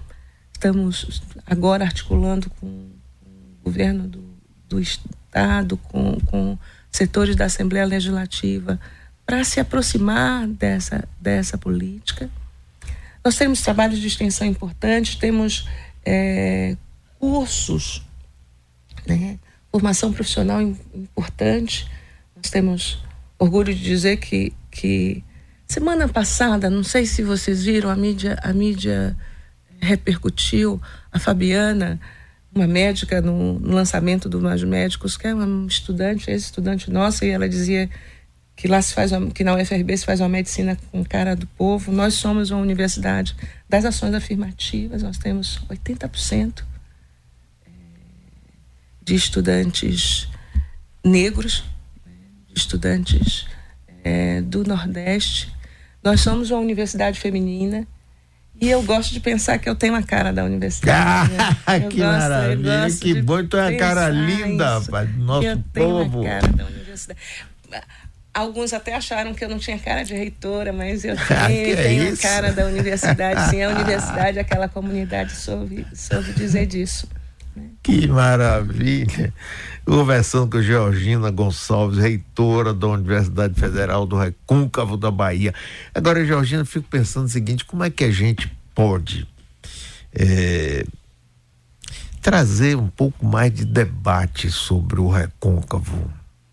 Estamos 0.52 1.22
agora 1.44 1.84
articulando 1.84 2.48
com 2.50 2.66
o 2.66 3.64
governo 3.64 4.06
do, 4.06 4.24
do 4.68 4.80
Estado, 4.80 5.76
com, 5.76 6.18
com 6.26 6.58
setores 6.90 7.34
da 7.34 7.46
Assembleia 7.46 7.84
Legislativa, 7.84 8.78
para 9.24 9.42
se 9.42 9.58
aproximar 9.58 10.46
dessa, 10.46 11.06
dessa 11.20 11.58
política. 11.58 12.30
Nós 13.24 13.36
temos 13.36 13.60
trabalhos 13.60 13.98
de 13.98 14.06
extensão 14.06 14.46
importantes, 14.46 15.16
temos 15.16 15.68
é, 16.04 16.76
cursos, 17.30 18.02
né? 19.06 19.38
formação 19.70 20.12
profissional 20.12 20.60
importante. 20.60 21.90
Nós 22.36 22.50
temos 22.50 23.02
orgulho 23.38 23.74
de 23.74 23.82
dizer 23.82 24.16
que, 24.18 24.52
que 24.70 25.24
Semana 25.66 26.06
passada, 26.06 26.70
não 26.70 26.84
sei 26.84 27.04
se 27.06 27.22
vocês 27.24 27.64
viram, 27.64 27.90
a 27.90 27.96
mídia, 27.96 28.38
a 28.40 28.52
mídia 28.52 29.16
repercutiu 29.80 30.80
a 31.10 31.18
Fabiana, 31.18 32.00
uma 32.54 32.68
médica 32.68 33.20
no, 33.20 33.58
no 33.58 33.74
lançamento 33.74 34.28
do 34.28 34.40
Mais 34.40 34.62
Médicos, 34.62 35.16
que 35.16 35.26
é 35.26 35.34
uma 35.34 35.66
estudante, 35.66 36.30
ex-estudante 36.30 36.90
nossa, 36.90 37.26
e 37.26 37.30
ela 37.30 37.48
dizia 37.48 37.90
que 38.54 38.68
lá 38.68 38.80
se 38.80 38.94
faz 38.94 39.10
que 39.34 39.42
na 39.42 39.54
UFRB 39.54 39.96
se 39.96 40.06
faz 40.06 40.20
uma 40.20 40.28
medicina 40.28 40.78
com 40.90 41.04
cara 41.04 41.34
do 41.34 41.46
povo. 41.48 41.90
Nós 41.90 42.14
somos 42.14 42.50
uma 42.50 42.60
universidade 42.60 43.36
das 43.68 43.84
ações 43.84 44.14
afirmativas, 44.14 45.02
nós 45.02 45.18
temos 45.18 45.60
80% 45.68 46.60
eh, 46.60 46.75
de 49.06 49.14
estudantes 49.14 50.28
negros, 51.02 51.64
né, 52.04 52.12
de 52.52 52.58
estudantes 52.58 53.46
é, 54.04 54.42
do 54.42 54.64
Nordeste 54.64 55.56
nós 56.06 56.20
somos 56.20 56.52
uma 56.52 56.60
universidade 56.60 57.18
feminina 57.18 57.84
e 58.60 58.70
eu 58.70 58.80
gosto 58.84 59.12
de 59.12 59.18
pensar 59.18 59.58
que 59.58 59.68
eu 59.68 59.74
tenho 59.74 59.96
a 59.96 60.02
cara 60.04 60.32
da 60.32 60.44
universidade. 60.44 61.32
Ah, 61.66 61.80
que 61.90 61.96
gosto, 61.96 62.00
maravilha, 62.00 62.86
que 63.00 63.22
bom, 63.22 63.44
tu 63.44 63.56
é 63.56 63.74
a 63.74 63.76
cara 63.76 64.08
linda, 64.08 64.78
rapaz, 64.78 65.10
do 65.10 65.24
nosso 65.24 65.48
eu 65.48 65.58
povo. 65.74 66.22
Tenho 66.22 66.36
a 66.36 66.40
cara 66.40 66.52
da 66.52 66.64
universidade. 66.64 67.20
Alguns 68.32 68.72
até 68.72 68.94
acharam 68.94 69.34
que 69.34 69.44
eu 69.44 69.48
não 69.48 69.58
tinha 69.58 69.76
cara 69.80 70.04
de 70.04 70.14
reitora, 70.14 70.72
mas 70.72 71.04
eu 71.04 71.16
ah, 71.28 71.46
tenho, 71.48 71.72
é 71.72 71.82
tenho 71.82 72.14
a 72.14 72.16
cara 72.16 72.52
da 72.52 72.66
universidade. 72.66 73.50
Sim, 73.50 73.64
a 73.64 73.70
universidade, 73.74 74.38
aquela 74.38 74.68
comunidade 74.68 75.32
soube, 75.32 75.84
soube 75.92 76.32
dizer 76.34 76.66
disso. 76.66 77.08
Que 77.86 78.08
maravilha! 78.08 79.32
Conversando 79.84 80.50
com 80.50 80.60
Georgina 80.60 81.30
Gonçalves, 81.30 81.98
reitora 82.00 82.74
da 82.74 82.88
Universidade 82.88 83.54
Federal 83.54 84.04
do 84.04 84.16
Recôncavo 84.16 84.96
da 84.96 85.08
Bahia. 85.08 85.54
Agora, 85.94 86.26
Georgina, 86.26 86.62
eu 86.62 86.66
fico 86.66 86.88
pensando 86.90 87.26
o 87.26 87.28
seguinte: 87.28 87.64
como 87.64 87.84
é 87.84 87.88
que 87.88 88.02
a 88.02 88.10
gente 88.10 88.50
pode 88.74 89.24
é, 90.12 90.84
trazer 92.20 92.76
um 92.76 92.88
pouco 92.88 93.24
mais 93.24 93.54
de 93.54 93.64
debate 93.64 94.50
sobre 94.50 94.98
o 94.98 95.08
recôncavo? 95.08 96.10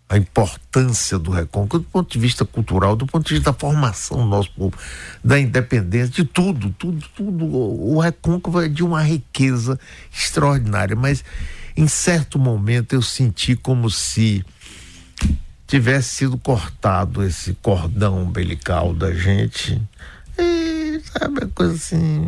A 0.08 0.18
importância 0.18 1.18
do 1.18 1.30
Recôncavo 1.30 1.82
do 1.82 1.88
ponto 1.88 2.12
de 2.12 2.18
vista 2.18 2.44
cultural, 2.44 2.94
do 2.94 3.06
ponto 3.06 3.26
de 3.26 3.34
vista 3.34 3.50
da 3.52 3.58
formação 3.58 4.18
do 4.18 4.26
nosso 4.26 4.50
povo, 4.52 4.76
da 5.22 5.38
independência, 5.38 6.08
de 6.08 6.24
tudo, 6.24 6.70
tudo, 6.78 7.04
tudo. 7.14 7.46
O 7.46 7.98
Recôncavo 7.98 8.60
é 8.60 8.68
de 8.68 8.84
uma 8.84 9.02
riqueza 9.02 9.78
extraordinária, 10.12 10.94
mas 10.94 11.24
em 11.76 11.88
certo 11.88 12.38
momento 12.38 12.94
eu 12.94 13.02
senti 13.02 13.56
como 13.56 13.90
se 13.90 14.44
tivesse 15.66 16.10
sido 16.10 16.38
cortado 16.38 17.24
esse 17.24 17.54
cordão 17.54 18.22
umbilical 18.22 18.94
da 18.94 19.12
gente. 19.12 19.80
E, 20.38 21.00
sabe, 21.00 21.46
coisa 21.54 21.74
assim, 21.74 22.26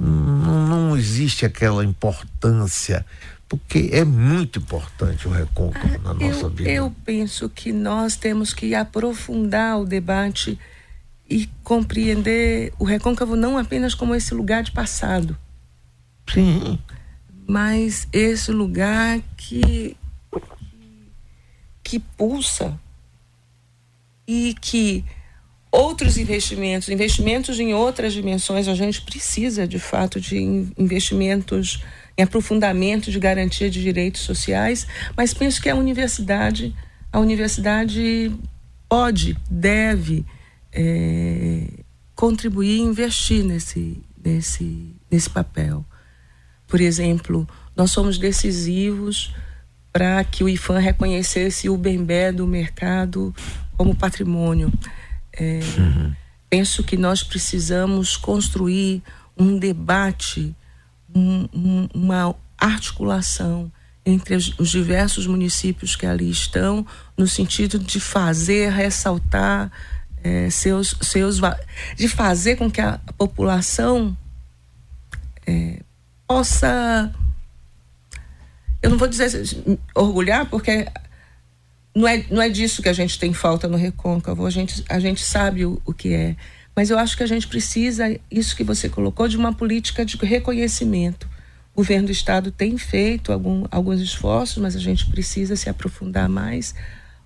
não, 0.00 0.66
não 0.66 0.96
existe 0.96 1.44
aquela 1.44 1.84
importância 1.84 3.04
porque 3.48 3.90
é 3.92 4.04
muito 4.04 4.58
importante 4.58 5.26
o 5.26 5.30
recôncavo 5.30 5.94
ah, 5.94 5.98
na 5.98 6.14
nossa 6.14 6.46
eu, 6.46 6.50
vida. 6.50 6.70
Eu 6.70 6.94
penso 7.04 7.48
que 7.48 7.72
nós 7.72 8.14
temos 8.14 8.52
que 8.52 8.74
aprofundar 8.74 9.80
o 9.80 9.86
debate 9.86 10.58
e 11.28 11.48
compreender 11.64 12.72
o 12.78 12.84
recôncavo 12.84 13.36
não 13.36 13.56
apenas 13.56 13.94
como 13.94 14.14
esse 14.14 14.34
lugar 14.34 14.62
de 14.62 14.70
passado. 14.70 15.36
Sim. 16.32 16.78
Mas 17.46 18.06
esse 18.12 18.50
lugar 18.52 19.20
que 19.36 19.96
que 21.82 21.98
pulsa 21.98 22.78
e 24.26 24.54
que 24.60 25.02
outros 25.72 26.18
investimentos, 26.18 26.90
investimentos 26.90 27.58
em 27.58 27.72
outras 27.72 28.12
dimensões, 28.12 28.68
a 28.68 28.74
gente 28.74 29.00
precisa 29.00 29.66
de 29.66 29.78
fato 29.78 30.20
de 30.20 30.36
investimentos 30.76 31.82
em 32.18 32.22
aprofundamento 32.22 33.12
de 33.12 33.20
garantia 33.20 33.70
de 33.70 33.80
direitos 33.80 34.22
sociais, 34.22 34.88
mas 35.16 35.32
penso 35.32 35.62
que 35.62 35.68
a 35.68 35.76
universidade, 35.76 36.74
a 37.12 37.20
universidade 37.20 38.32
pode, 38.88 39.36
deve 39.48 40.26
é, 40.72 41.62
contribuir 42.16 42.78
e 42.78 42.80
investir 42.80 43.44
nesse, 43.44 44.02
nesse, 44.22 44.96
nesse 45.08 45.30
papel. 45.30 45.86
Por 46.66 46.80
exemplo, 46.80 47.48
nós 47.76 47.92
somos 47.92 48.18
decisivos 48.18 49.32
para 49.92 50.22
que 50.24 50.42
o 50.42 50.48
IFAM 50.48 50.80
reconhecesse 50.80 51.68
o 51.68 51.76
bem-bé 51.76 52.32
do 52.32 52.46
mercado 52.48 53.34
como 53.76 53.94
patrimônio. 53.94 54.72
É, 55.32 55.60
uhum. 55.78 56.12
Penso 56.50 56.82
que 56.82 56.96
nós 56.96 57.22
precisamos 57.22 58.16
construir 58.16 59.02
um 59.36 59.56
debate 59.56 60.54
um, 61.14 61.48
um, 61.52 61.88
uma 61.94 62.34
articulação 62.56 63.70
entre 64.04 64.36
os 64.36 64.70
diversos 64.70 65.26
municípios 65.26 65.94
que 65.94 66.06
ali 66.06 66.30
estão, 66.30 66.86
no 67.16 67.26
sentido 67.26 67.78
de 67.78 68.00
fazer, 68.00 68.70
ressaltar 68.70 69.70
é, 70.22 70.48
seus, 70.50 70.94
seus. 71.02 71.40
de 71.96 72.08
fazer 72.08 72.56
com 72.56 72.70
que 72.70 72.80
a 72.80 72.98
população 73.16 74.16
é, 75.46 75.80
possa. 76.26 77.12
Eu 78.80 78.90
não 78.90 78.98
vou 78.98 79.08
dizer 79.08 79.30
orgulhar, 79.94 80.46
porque 80.46 80.86
não 81.94 82.06
é, 82.06 82.24
não 82.30 82.40
é 82.40 82.48
disso 82.48 82.82
que 82.82 82.88
a 82.88 82.92
gente 82.92 83.18
tem 83.18 83.32
falta 83.32 83.66
no 83.66 83.76
Recôncavo, 83.76 84.46
a 84.46 84.50
gente, 84.50 84.84
a 84.88 85.00
gente 85.00 85.22
sabe 85.22 85.64
o, 85.64 85.80
o 85.84 85.92
que 85.92 86.14
é. 86.14 86.36
Mas 86.78 86.90
eu 86.90 86.98
acho 87.00 87.16
que 87.16 87.24
a 87.24 87.26
gente 87.26 87.48
precisa, 87.48 88.04
isso 88.30 88.54
que 88.54 88.62
você 88.62 88.88
colocou, 88.88 89.26
de 89.26 89.36
uma 89.36 89.52
política 89.52 90.04
de 90.04 90.16
reconhecimento. 90.16 91.28
O 91.74 91.78
governo 91.78 92.06
do 92.06 92.12
estado 92.12 92.52
tem 92.52 92.78
feito 92.78 93.32
algum, 93.32 93.66
alguns 93.68 94.00
esforços, 94.00 94.58
mas 94.58 94.76
a 94.76 94.78
gente 94.78 95.10
precisa 95.10 95.56
se 95.56 95.68
aprofundar 95.68 96.28
mais. 96.28 96.76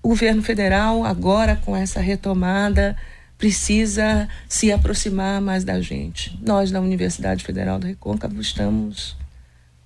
O 0.02 0.08
governo 0.08 0.42
federal, 0.42 1.04
agora 1.04 1.54
com 1.54 1.76
essa 1.76 2.00
retomada, 2.00 2.96
precisa 3.36 4.26
se 4.48 4.72
aproximar 4.72 5.38
mais 5.42 5.64
da 5.64 5.82
gente. 5.82 6.34
Nós, 6.40 6.70
da 6.70 6.80
Universidade 6.80 7.44
Federal 7.44 7.78
do 7.78 7.86
Recôncavo, 7.86 8.40
estamos 8.40 9.18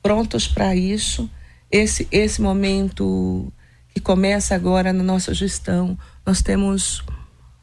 prontos 0.00 0.46
para 0.46 0.76
isso. 0.76 1.28
Esse, 1.72 2.06
esse 2.12 2.40
momento 2.40 3.52
que 3.92 3.98
começa 3.98 4.54
agora 4.54 4.92
na 4.92 5.02
nossa 5.02 5.34
gestão, 5.34 5.98
nós 6.24 6.40
temos 6.40 7.02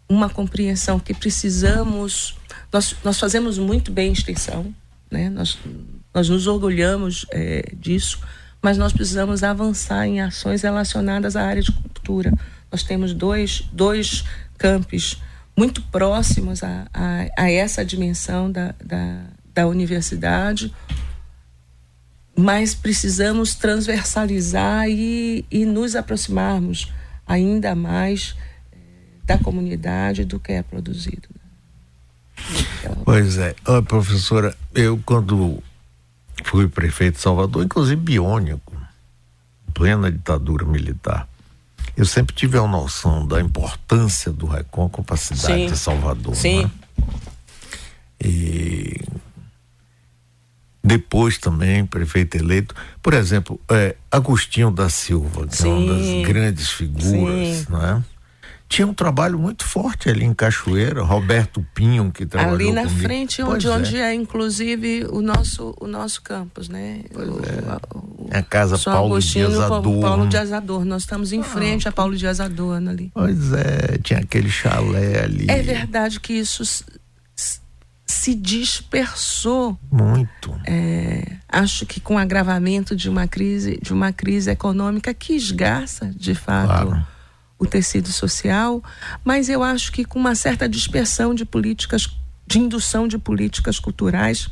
uma 0.08 0.30
compreensão 0.30 1.00
que 1.00 1.14
precisamos. 1.14 2.36
Nós, 2.72 2.96
nós 3.04 3.20
fazemos 3.20 3.58
muito 3.58 3.92
bem 3.92 4.12
extensão, 4.12 4.74
né? 5.10 5.30
nós, 5.30 5.58
nós 6.14 6.30
nos 6.30 6.48
orgulhamos 6.48 7.26
é, 7.32 7.72
disso, 7.76 8.20
mas 8.62 8.78
nós 8.78 8.94
precisamos 8.94 9.44
avançar 9.44 10.08
em 10.08 10.22
ações 10.22 10.62
relacionadas 10.62 11.36
à 11.36 11.44
área 11.44 11.62
de 11.62 11.72
cultura. 11.72 12.34
Nós 12.72 12.84
temos 12.84 13.14
dois, 13.14 13.64
dois 13.72 14.24
campos 14.58 15.22
muito 15.56 15.82
próximos 15.84 16.64
a, 16.64 16.88
a, 16.94 17.44
a 17.44 17.52
essa 17.52 17.86
dimensão 17.86 18.52
da, 18.52 18.74
da, 18.84 19.22
da 19.54 19.68
universidade, 19.68 20.74
mas 22.36 22.74
precisamos 22.74 23.54
transversalizar 23.54 24.90
e, 24.90 25.46
e 25.52 25.66
nos 25.66 25.96
aproximarmos 25.96 26.92
ainda 27.28 27.76
mais 27.76 28.36
da 29.24 29.38
comunidade 29.38 30.26
do 30.26 30.40
que 30.40 30.52
é 30.52 30.64
produzido. 30.64 31.30
Então, 32.80 33.04
pois 33.06 33.38
é, 33.38 33.56
oh, 33.68 33.82
professora, 33.84 34.56
eu 34.74 35.00
quando 35.06 35.62
fui 36.44 36.68
prefeito 36.68 37.16
de 37.16 37.22
Salvador, 37.22 37.64
inclusive 37.64 38.00
biônico, 38.02 38.74
plena 39.74 40.12
ditadura 40.12 40.66
militar, 40.66 41.28
eu 41.96 42.06
sempre 42.06 42.36
tive 42.36 42.58
a 42.58 42.68
noção 42.68 43.26
da 43.26 43.40
importância 43.40 44.32
do 44.32 44.46
Recôncavo 44.48 45.04
para 45.04 45.16
a 45.16 45.18
cidade 45.18 45.46
Sim. 45.46 45.68
de 45.68 45.78
Salvador. 45.78 46.36
Sim. 46.36 46.64
Né? 46.64 46.72
E 48.24 49.02
depois 50.84 51.38
também, 51.38 51.86
prefeito 51.86 52.36
eleito, 52.36 52.76
por 53.02 53.14
exemplo, 53.14 53.60
é, 53.70 53.96
Agostinho 54.12 54.72
da 54.72 54.90
Silva, 54.90 55.48
que 55.48 55.56
Sim. 55.56 55.70
é 55.70 55.74
uma 55.74 55.94
das 55.94 56.28
grandes 56.28 56.70
figuras, 56.72 57.58
Sim. 57.58 57.66
né? 57.70 58.04
Tinha 58.74 58.88
um 58.88 58.94
trabalho 58.94 59.38
muito 59.38 59.64
forte 59.64 60.10
ali 60.10 60.26
em 60.26 60.34
Cachoeira, 60.34 61.04
Roberto 61.04 61.64
Pinho 61.76 62.12
que 62.12 62.26
trabalhou 62.26 62.56
ali 62.56 62.72
na 62.72 62.82
comigo. 62.86 63.02
frente 63.02 63.44
onde, 63.44 63.68
é. 63.68 63.70
onde 63.70 63.98
é 63.98 64.16
inclusive 64.16 65.06
o 65.12 65.22
nosso 65.22 65.76
o 65.80 65.86
nosso 65.86 66.24
campus, 66.24 66.70
né? 66.70 67.02
Pois 67.14 67.30
o, 67.30 67.34
é. 67.34 67.78
O, 67.96 68.30
a 68.32 68.42
casa 68.42 68.76
São 68.76 68.92
Paulo 68.92 69.14
Agostinho, 69.14 69.50
Dias 69.50 69.62
Adorno. 69.62 70.02
Paulo 70.02 70.28
Dias 70.28 70.52
Adorno. 70.52 70.86
Nós 70.86 71.04
estamos 71.04 71.32
em 71.32 71.42
ah. 71.42 71.44
frente 71.44 71.88
a 71.88 71.92
Paulo 71.92 72.18
Dias 72.18 72.40
Adorno 72.40 72.90
ali. 72.90 73.12
Pois 73.14 73.54
é, 73.54 74.00
tinha 74.02 74.20
aquele 74.22 74.50
chalé 74.50 75.24
ali. 75.24 75.46
É 75.48 75.62
verdade 75.62 76.20
que 76.20 76.34
isso 76.34 76.64
se 78.08 78.34
dispersou 78.34 79.78
muito. 79.92 80.52
É, 80.66 81.24
acho 81.48 81.86
que 81.86 82.00
com 82.00 82.16
o 82.16 82.18
agravamento 82.18 82.96
de 82.96 83.08
uma 83.08 83.28
crise 83.28 83.80
de 83.84 83.94
uma 83.94 84.12
crise 84.12 84.50
econômica 84.50 85.14
que 85.14 85.34
esgarça 85.36 86.12
de 86.16 86.34
fato 86.34 86.88
claro 86.88 87.13
o 87.64 87.68
tecido 87.68 88.12
social, 88.12 88.84
mas 89.24 89.50
eu 89.50 89.64
acho 89.64 89.92
que 89.92 90.06
com 90.06 90.20
uma 90.20 90.36
certa 90.36 90.68
dispersão 90.68 91.34
de 91.34 91.46
políticas, 91.46 92.10
de 92.46 92.60
indução 92.60 93.08
de 93.08 93.18
políticas 93.18 93.80
culturais 93.80 94.50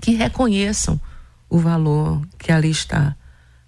que 0.00 0.12
reconheçam 0.12 1.00
o 1.48 1.58
valor 1.58 2.26
que 2.38 2.50
ali 2.50 2.70
está. 2.70 3.14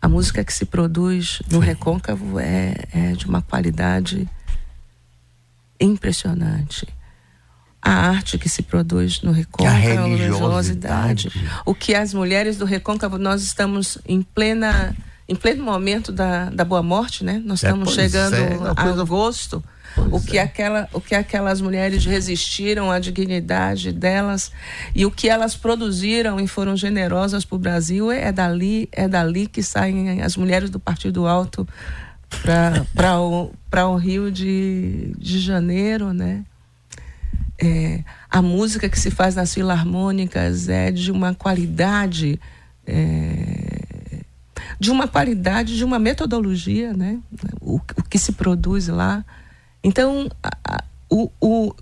A 0.01 0.09
música 0.09 0.45
que 0.45 0.53
se 0.53 0.65
produz 0.65 1.41
no 1.51 1.61
Sim. 1.61 1.67
Recôncavo 1.67 2.39
é, 2.39 2.75
é 2.93 3.13
de 3.13 3.27
uma 3.27 3.43
qualidade 3.43 4.29
impressionante 5.81 6.87
a 7.87 8.09
arte 8.09 8.37
que 8.37 8.49
se 8.49 8.63
produz 8.63 9.23
no 9.23 9.31
Recôncavo, 9.31 9.77
a 9.77 9.79
religiosidade. 9.79 11.31
O 11.65 11.73
que 11.73 11.95
as 11.95 12.13
mulheres 12.13 12.57
do 12.57 12.65
Recôncavo, 12.65 13.17
nós 13.17 13.43
estamos 13.43 13.97
em 14.05 14.23
plena 14.23 14.97
em 15.29 15.35
pleno 15.35 15.65
momento 15.65 16.13
da, 16.13 16.51
da 16.51 16.65
Boa 16.65 16.83
Morte, 16.83 17.25
né? 17.25 17.43
Nós 17.45 17.63
é, 17.63 17.67
estamos 17.67 17.93
chegando 17.93 18.35
é, 18.35 18.59
a 18.77 19.01
agosto. 19.01 19.63
o 20.11 20.21
que, 20.21 20.39
é. 20.39 20.43
aquela, 20.43 20.89
o 20.93 21.01
que 21.01 21.15
aquelas 21.15 21.61
mulheres 21.61 22.05
resistiram 22.05 22.91
à 22.91 22.99
dignidade 22.99 23.93
delas 23.93 24.53
e 24.95 25.05
o 25.05 25.11
que 25.11 25.29
elas 25.29 25.57
produziram 25.57 26.39
e 26.39 26.47
foram 26.47 26.77
generosas 26.77 27.45
para 27.45 27.57
o 27.57 27.59
Brasil 27.59 28.13
é 28.13 28.31
dali 28.31 28.89
é 28.93 29.09
dali 29.09 29.47
que 29.47 29.63
saem 29.63 30.23
as 30.23 30.37
mulheres 30.37 30.71
do 30.71 30.79
Partido 30.79 31.27
Alto 31.27 31.67
para 32.29 33.21
o, 33.21 33.53
o 33.73 33.97
Rio 33.97 34.31
de, 34.31 35.13
de 35.19 35.41
Janeiro, 35.41 36.13
né? 36.13 36.45
É, 37.59 38.05
a 38.31 38.43
música 38.43 38.89
que 38.89 38.99
se 38.99 39.11
faz 39.11 39.35
nas 39.35 39.55
filarmônicas 39.55 40.69
é 40.69 40.91
de 40.91 41.11
uma 41.11 41.35
qualidade 41.35 42.39
é, 42.87 43.76
de 44.79 44.91
uma 44.91 45.09
qualidade, 45.09 45.77
de 45.77 45.85
uma 45.85 45.99
metodologia, 45.99 46.93
né? 46.93 47.19
O, 47.61 47.77
o 47.77 48.03
que 48.09 48.19
se 48.19 48.33
produz 48.33 48.89
lá. 48.89 49.25
Então, 49.83 50.29
a, 50.43 50.85
o, 51.11 51.31
o, 51.41 51.75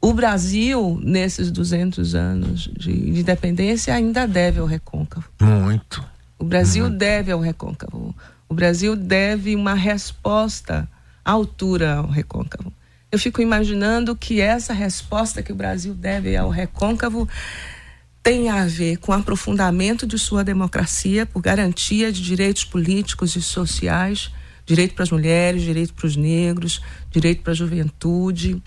o 0.00 0.12
Brasil, 0.12 0.98
nesses 1.02 1.50
200 1.50 2.14
anos 2.14 2.70
de, 2.76 3.12
de 3.12 3.20
independência, 3.20 3.94
ainda 3.94 4.26
deve 4.26 4.60
ao 4.60 4.66
recôncavo. 4.66 5.28
Muito. 5.40 6.04
O 6.38 6.44
Brasil 6.44 6.84
Muito. 6.84 6.98
deve 6.98 7.32
ao 7.32 7.40
recôncavo. 7.40 8.14
O 8.48 8.54
Brasil 8.54 8.96
deve 8.96 9.56
uma 9.56 9.74
resposta 9.74 10.88
à 11.24 11.32
altura 11.32 11.96
ao 11.96 12.06
recôncavo. 12.06 12.72
Eu 13.10 13.18
fico 13.18 13.40
imaginando 13.40 14.16
que 14.16 14.40
essa 14.40 14.72
resposta 14.72 15.42
que 15.42 15.52
o 15.52 15.54
Brasil 15.54 15.94
deve 15.94 16.36
ao 16.36 16.50
recôncavo 16.50 17.28
tem 18.24 18.48
a 18.48 18.64
ver 18.64 18.96
com 18.96 19.12
aprofundamento 19.12 20.06
de 20.06 20.18
sua 20.18 20.42
democracia, 20.42 21.26
por 21.26 21.42
garantia 21.42 22.10
de 22.10 22.22
direitos 22.22 22.64
políticos 22.64 23.36
e 23.36 23.42
sociais, 23.42 24.32
direito 24.64 24.94
para 24.94 25.02
as 25.02 25.10
mulheres, 25.10 25.60
direito 25.60 25.92
para 25.92 26.06
os 26.06 26.16
negros, 26.16 26.80
direito 27.10 27.42
para 27.42 27.52
a 27.52 27.54
juventude, 27.54 28.62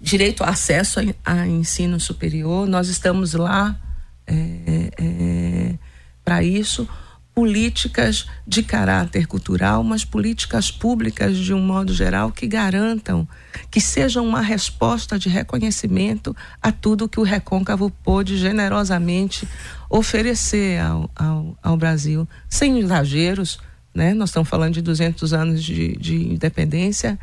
direito 0.00 0.42
ao 0.42 0.48
acesso 0.48 0.98
a, 1.22 1.46
ensino 1.46 2.00
superior. 2.00 2.66
Nós 2.66 2.88
estamos 2.88 3.34
lá 3.34 3.78
é, 4.26 4.90
é, 4.98 5.78
para 6.24 6.42
isso 6.42 6.88
políticas 7.34 8.26
de 8.46 8.62
caráter 8.62 9.26
cultural, 9.26 9.82
mas 9.82 10.04
políticas 10.04 10.70
públicas 10.70 11.36
de 11.36 11.52
um 11.52 11.60
modo 11.60 11.92
geral 11.92 12.30
que 12.30 12.46
garantam 12.46 13.26
que 13.70 13.80
sejam 13.80 14.24
uma 14.24 14.40
resposta 14.40 15.18
de 15.18 15.28
reconhecimento 15.28 16.34
a 16.62 16.70
tudo 16.70 17.08
que 17.08 17.18
o 17.18 17.24
Recôncavo 17.24 17.90
pôde 17.90 18.36
generosamente 18.36 19.48
oferecer 19.90 20.80
ao, 20.80 21.10
ao, 21.16 21.58
ao 21.60 21.76
Brasil, 21.76 22.28
sem 22.48 22.78
exageros, 22.78 23.58
né? 23.92 24.14
Nós 24.14 24.30
estamos 24.30 24.48
falando 24.48 24.74
de 24.74 24.82
200 24.82 25.32
anos 25.32 25.62
de, 25.62 25.96
de 25.96 26.16
independência, 26.32 27.18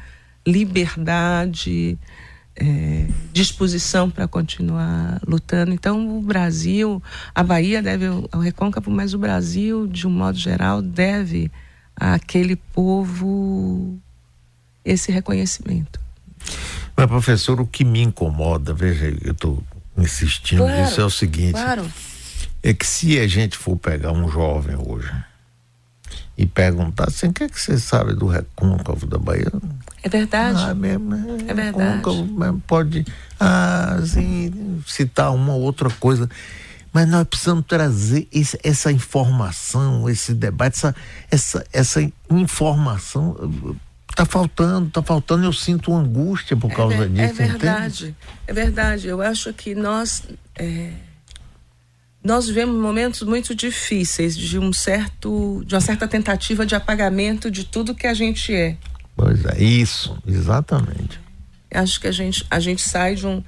liberdade, 0.46 1.98
é, 2.62 3.08
disposição 3.34 4.10
para 4.10 4.28
continuar 4.28 5.20
lutando. 5.28 5.74
Então, 5.74 6.18
o 6.18 6.22
Brasil, 6.22 7.02
a 7.34 7.42
Bahia 7.42 7.82
deve 7.82 8.06
ao 8.32 8.40
recôncavo, 8.40 8.92
mas 8.92 9.16
o 9.16 9.18
Brasil, 9.18 9.88
de 9.88 10.06
um 10.06 10.12
modo 10.12 10.38
geral, 10.38 10.82
deve 10.82 11.52
àquele 11.96 12.56
povo 12.56 13.98
esse 14.86 15.12
reconhecimento. 15.12 16.00
Mas, 16.96 17.08
professor, 17.08 17.60
o 17.60 17.66
que 17.66 17.84
me 17.84 18.02
incomoda, 18.02 18.74
veja, 18.74 19.12
eu 19.24 19.32
estou 19.32 19.64
insistindo 19.98 20.60
claro, 20.60 20.82
nisso, 20.82 21.02
é 21.02 21.06
o 21.06 21.10
seguinte: 21.10 21.54
claro. 21.54 21.86
é 22.62 22.74
que 22.74 22.86
se 22.86 23.20
a 23.20 23.28
gente 23.28 23.58
for 23.58 23.76
pegar 23.76 24.12
um 24.12 24.30
jovem 24.30 24.76
hoje 24.76 25.12
e 26.42 26.48
perguntar 26.48 27.08
assim, 27.08 27.28
o 27.28 27.34
que 27.34 27.44
é 27.44 27.50
que 27.50 27.62
você 27.62 27.78
sabe 27.78 28.16
do 28.16 28.26
recôncavo 28.26 29.06
da 29.06 29.20
Bahia? 29.20 29.52
É 30.02 30.10
verdade. 30.10 30.64
Ah, 30.64 30.74
mesmo, 30.74 31.14
é, 31.14 31.52
é 31.52 31.54
verdade. 31.54 32.02
Pode 32.66 33.06
ah, 33.40 33.98
assim, 34.02 34.82
citar 34.88 35.32
uma 35.36 35.54
outra 35.54 35.88
coisa. 35.92 36.28
Mas 36.92 37.08
nós 37.08 37.26
precisamos 37.28 37.64
trazer 37.68 38.28
esse, 38.34 38.60
essa 38.64 38.92
informação, 38.92 40.10
esse 40.10 40.34
debate, 40.34 40.78
essa, 40.78 40.96
essa, 41.30 41.66
essa 41.72 42.12
informação. 42.32 43.38
Está 44.10 44.26
faltando, 44.26 44.88
está 44.88 45.04
faltando, 45.04 45.46
eu 45.46 45.54
sinto 45.54 45.96
angústia 45.96 46.58
por 46.58 46.72
é 46.72 46.76
causa 46.76 47.06
é, 47.06 47.08
disso. 47.08 47.22
É 47.22 47.34
verdade, 47.34 48.04
entende? 48.04 48.16
é 48.48 48.54
verdade. 48.54 49.08
Eu 49.08 49.22
acho 49.22 49.54
que 49.54 49.76
nós. 49.76 50.24
É, 50.56 50.92
nós 52.24 52.48
vivemos 52.48 52.76
momentos 52.76 53.24
muito 53.24 53.56
difíceis 53.56 54.38
de 54.38 54.60
um 54.60 54.72
certo 54.72 55.64
de 55.66 55.74
uma 55.74 55.82
certa 55.82 56.08
tentativa 56.08 56.66
de 56.66 56.76
apagamento 56.76 57.50
de 57.50 57.64
tudo 57.66 57.96
que 57.96 58.08
a 58.08 58.14
gente 58.14 58.54
é 58.54 58.78
Pois 59.16 59.46
é, 59.46 59.64
isso, 59.64 60.18
exatamente. 60.26 61.20
Acho 61.72 62.00
que 62.00 62.08
a 62.08 62.12
gente, 62.12 62.46
a 62.50 62.60
gente 62.60 62.82
sai 62.82 63.16
de 63.16 63.28
um. 63.28 63.44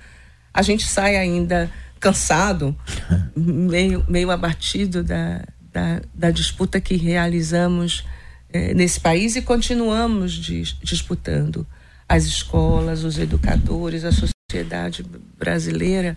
A 0.54 0.62
gente 0.62 0.86
sai 0.86 1.18
ainda 1.18 1.70
cansado, 2.00 2.76
meio, 3.36 4.06
meio 4.08 4.30
abatido 4.30 5.04
da, 5.04 5.44
da, 5.72 6.02
da 6.14 6.32
disputa 6.32 6.80
que 6.80 6.96
realizamos 6.96 8.06
é, 8.52 8.74
nesse 8.74 9.00
país 9.00 9.36
e 9.36 9.42
continuamos 9.42 10.34
dis, 10.34 10.78
disputando. 10.84 11.66
As 12.08 12.26
escolas, 12.26 13.04
os 13.04 13.18
educadores, 13.18 14.04
a 14.04 14.12
sociedade 14.12 15.04
brasileira, 15.40 16.16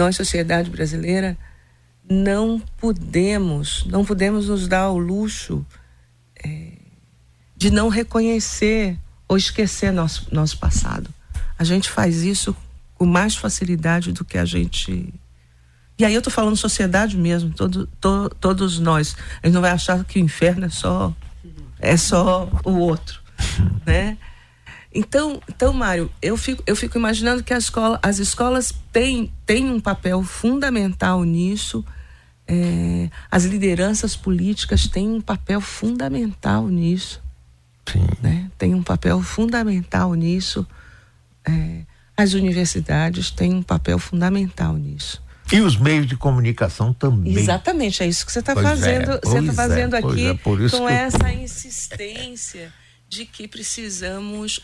nós, 0.00 0.16
sociedade 0.16 0.70
brasileira, 0.70 1.36
não 2.08 2.58
podemos, 2.78 3.84
não 3.86 4.02
podemos 4.02 4.48
nos 4.48 4.66
dar 4.66 4.88
o 4.90 4.98
luxo 4.98 5.64
é, 6.42 6.72
de 7.54 7.70
não 7.70 7.88
reconhecer 7.88 8.98
ou 9.28 9.36
esquecer 9.36 9.92
nosso, 9.92 10.26
nosso 10.32 10.58
passado. 10.58 11.10
A 11.58 11.64
gente 11.64 11.90
faz 11.90 12.22
isso 12.22 12.56
com 12.94 13.04
mais 13.04 13.36
facilidade 13.36 14.12
do 14.12 14.24
que 14.24 14.38
a 14.38 14.46
gente. 14.46 15.12
E 15.98 16.04
aí 16.04 16.14
eu 16.14 16.20
estou 16.20 16.32
falando 16.32 16.56
sociedade 16.56 17.18
mesmo, 17.18 17.52
todo, 17.52 17.86
to, 18.00 18.30
todos 18.40 18.78
nós. 18.78 19.14
A 19.42 19.46
gente 19.46 19.54
não 19.54 19.60
vai 19.60 19.70
achar 19.70 20.02
que 20.04 20.18
o 20.18 20.22
inferno 20.22 20.64
é 20.64 20.70
só 20.70 21.14
é 21.78 21.96
só 21.96 22.50
o 22.64 22.72
outro, 22.72 23.20
né? 23.84 24.16
Então, 24.92 25.40
então 25.48 25.72
Mário, 25.72 26.10
eu 26.20 26.36
fico, 26.36 26.62
eu 26.66 26.74
fico 26.74 26.98
imaginando 26.98 27.44
que 27.44 27.54
escola, 27.54 27.98
as 28.02 28.18
escolas 28.18 28.74
têm, 28.92 29.32
têm 29.46 29.70
um 29.70 29.80
papel 29.80 30.22
fundamental 30.22 31.22
nisso. 31.22 31.84
É, 32.46 33.08
as 33.30 33.44
lideranças 33.44 34.16
políticas 34.16 34.88
têm 34.88 35.08
um 35.08 35.20
papel 35.20 35.60
fundamental 35.60 36.66
nisso. 36.66 37.22
Sim. 37.86 38.06
Né? 38.20 38.50
Tem 38.58 38.74
um 38.74 38.82
papel 38.82 39.22
fundamental 39.22 40.14
nisso. 40.14 40.66
É, 41.48 41.82
as 42.16 42.34
universidades 42.34 43.30
têm 43.30 43.54
um 43.54 43.62
papel 43.62 43.98
fundamental 43.98 44.74
nisso. 44.74 45.22
E 45.52 45.60
os 45.60 45.76
meios 45.76 46.06
de 46.06 46.16
comunicação 46.16 46.92
também. 46.92 47.36
Exatamente, 47.36 48.02
é 48.02 48.06
isso 48.06 48.24
que 48.24 48.32
você 48.32 48.38
está 48.38 48.54
fazendo. 48.54 49.12
É, 49.12 49.20
você 49.22 49.38
está 49.38 49.52
fazendo 49.52 49.96
é, 49.96 49.98
aqui 49.98 50.26
é, 50.26 50.36
com 50.70 50.88
essa 50.88 51.32
insistência 51.32 52.72
de 53.08 53.26
que 53.26 53.48
precisamos 53.48 54.60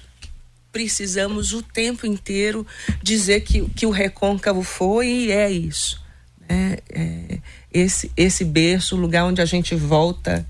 precisamos 0.77 1.55
o 1.55 1.63
tempo 1.63 2.07
inteiro 2.07 2.67
dizer 3.03 3.41
que, 3.41 3.67
que 3.71 3.87
o 3.87 3.91
recôncavo 3.91 4.63
foi 4.63 5.09
e 5.09 5.33
é 5.33 5.51
isso. 5.51 6.05
Né? 6.47 6.77
É, 6.91 7.39
esse, 7.73 8.13
esse 8.15 8.45
berço, 8.45 8.95
o 8.95 9.01
lugar 9.01 9.25
onde 9.25 9.41
a 9.41 9.47
gente 9.47 9.75
volta 9.75 10.47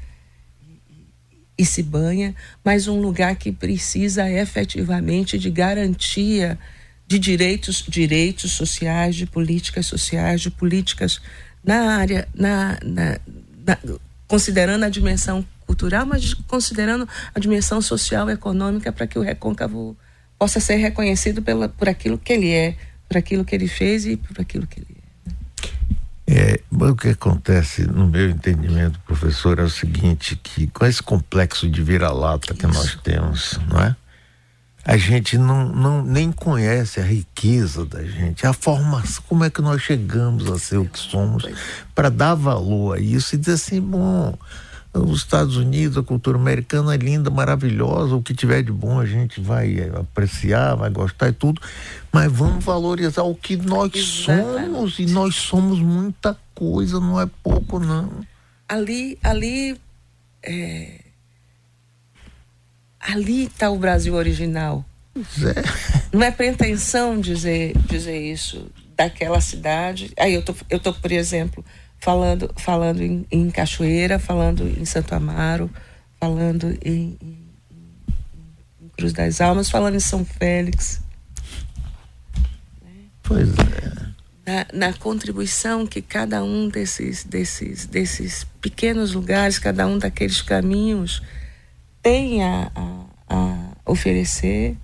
e 1.56 1.64
se 1.64 1.80
banha, 1.80 2.34
mas 2.64 2.88
um 2.88 3.00
lugar 3.00 3.36
que 3.36 3.52
precisa 3.52 4.28
efetivamente 4.28 5.38
de 5.38 5.48
garantia 5.48 6.58
de 7.06 7.20
direitos, 7.20 7.84
direitos 7.86 8.50
sociais, 8.50 9.14
de 9.14 9.26
políticas 9.26 9.86
sociais, 9.86 10.40
de 10.40 10.50
políticas 10.50 11.20
na 11.62 11.94
área, 11.98 12.26
na, 12.34 12.80
na, 12.82 13.20
na 13.64 13.78
considerando 14.26 14.82
a 14.82 14.88
dimensão 14.88 15.46
cultural, 15.64 16.04
mas 16.04 16.34
considerando 16.34 17.08
a 17.32 17.38
dimensão 17.38 17.80
social 17.80 18.28
e 18.28 18.32
econômica 18.32 18.90
para 18.90 19.06
que 19.06 19.20
o 19.20 19.22
recôncavo 19.22 19.96
possa 20.38 20.60
ser 20.60 20.76
reconhecido 20.76 21.42
pela, 21.42 21.68
por 21.68 21.88
aquilo 21.88 22.18
que 22.18 22.32
ele 22.32 22.52
é, 22.52 22.76
por 23.08 23.16
aquilo 23.16 23.44
que 23.44 23.54
ele 23.54 23.68
fez 23.68 24.06
e 24.06 24.16
por 24.16 24.40
aquilo 24.40 24.66
que 24.66 24.80
ele 24.80 24.86
é. 24.90 24.96
É, 26.28 26.60
o 26.72 26.96
que 26.96 27.10
acontece, 27.10 27.82
no 27.86 28.08
meu 28.08 28.28
entendimento, 28.28 28.98
professor, 29.00 29.60
é 29.60 29.62
o 29.62 29.70
seguinte, 29.70 30.34
que 30.34 30.66
com 30.66 30.84
esse 30.84 31.00
complexo 31.00 31.70
de 31.70 31.82
vira-lata 31.82 32.52
que 32.52 32.66
nós 32.66 32.96
temos, 32.96 33.60
não 33.70 33.80
é? 33.80 33.96
A 34.84 34.96
gente 34.96 35.36
não, 35.36 35.68
não 35.68 36.04
nem 36.04 36.30
conhece 36.30 37.00
a 37.00 37.04
riqueza 37.04 37.84
da 37.84 38.04
gente, 38.04 38.46
a 38.46 38.52
formação, 38.52 39.22
como 39.28 39.44
é 39.44 39.50
que 39.50 39.60
nós 39.60 39.82
chegamos 39.82 40.50
a 40.50 40.58
ser 40.58 40.78
o 40.78 40.84
que 40.84 40.98
somos, 40.98 41.44
para 41.94 42.08
dar 42.08 42.34
valor 42.34 42.96
a 42.96 43.00
isso 43.00 43.34
e 43.34 43.38
dizer 43.38 43.54
assim, 43.54 43.80
bom, 43.80 44.36
os 44.98 45.18
Estados 45.18 45.56
Unidos, 45.56 45.98
a 45.98 46.02
cultura 46.02 46.38
americana 46.38 46.94
é 46.94 46.96
linda, 46.96 47.30
maravilhosa, 47.30 48.14
o 48.14 48.22
que 48.22 48.34
tiver 48.34 48.62
de 48.62 48.72
bom 48.72 48.98
a 48.98 49.06
gente 49.06 49.40
vai 49.40 49.90
apreciar, 49.90 50.74
vai 50.74 50.90
gostar 50.90 51.28
e 51.28 51.32
tudo, 51.32 51.60
mas 52.12 52.30
vamos 52.32 52.64
valorizar 52.64 53.22
o 53.22 53.34
que 53.34 53.56
nós 53.56 53.94
Exatamente. 53.94 54.66
somos 54.66 54.98
e 54.98 55.06
nós 55.06 55.34
somos 55.34 55.78
muita 55.80 56.36
coisa, 56.54 57.00
não 57.00 57.20
é 57.20 57.28
pouco 57.42 57.78
não. 57.78 58.10
Ali, 58.68 59.18
ali, 59.22 59.78
é... 60.42 61.00
ali 63.00 63.44
está 63.44 63.70
o 63.70 63.78
Brasil 63.78 64.14
original. 64.14 64.84
É. 65.16 65.96
Não 66.16 66.22
é 66.22 66.30
pretensão 66.30 67.18
dizer 67.18 67.76
dizer 67.88 68.20
isso 68.20 68.70
daquela 68.96 69.40
cidade. 69.40 70.12
Aí 70.18 70.34
eu 70.34 70.42
tô, 70.42 70.54
eu 70.68 70.78
tô 70.78 70.92
por 70.92 71.10
exemplo 71.10 71.64
falando, 72.00 72.50
falando 72.56 73.02
em, 73.02 73.26
em 73.30 73.50
Cachoeira, 73.50 74.18
falando 74.18 74.66
em 74.68 74.84
Santo 74.84 75.14
Amaro, 75.14 75.70
falando 76.20 76.76
em, 76.84 77.16
em, 77.20 77.38
em, 78.80 78.88
Cruz 78.96 79.12
das 79.12 79.40
Almas, 79.40 79.70
falando 79.70 79.94
em 79.94 80.00
São 80.00 80.24
Félix. 80.24 81.00
Pois 83.22 83.48
é. 83.48 84.06
Na, 84.46 84.66
na, 84.72 84.92
contribuição 84.92 85.86
que 85.86 86.00
cada 86.00 86.44
um 86.44 86.68
desses, 86.68 87.24
desses, 87.24 87.86
desses 87.86 88.44
pequenos 88.60 89.12
lugares, 89.12 89.58
cada 89.58 89.86
um 89.86 89.98
daqueles 89.98 90.40
caminhos 90.40 91.20
tem 92.00 92.44
a, 92.44 92.70
a, 92.72 93.04
a 93.28 93.72
oferecer 93.84 94.76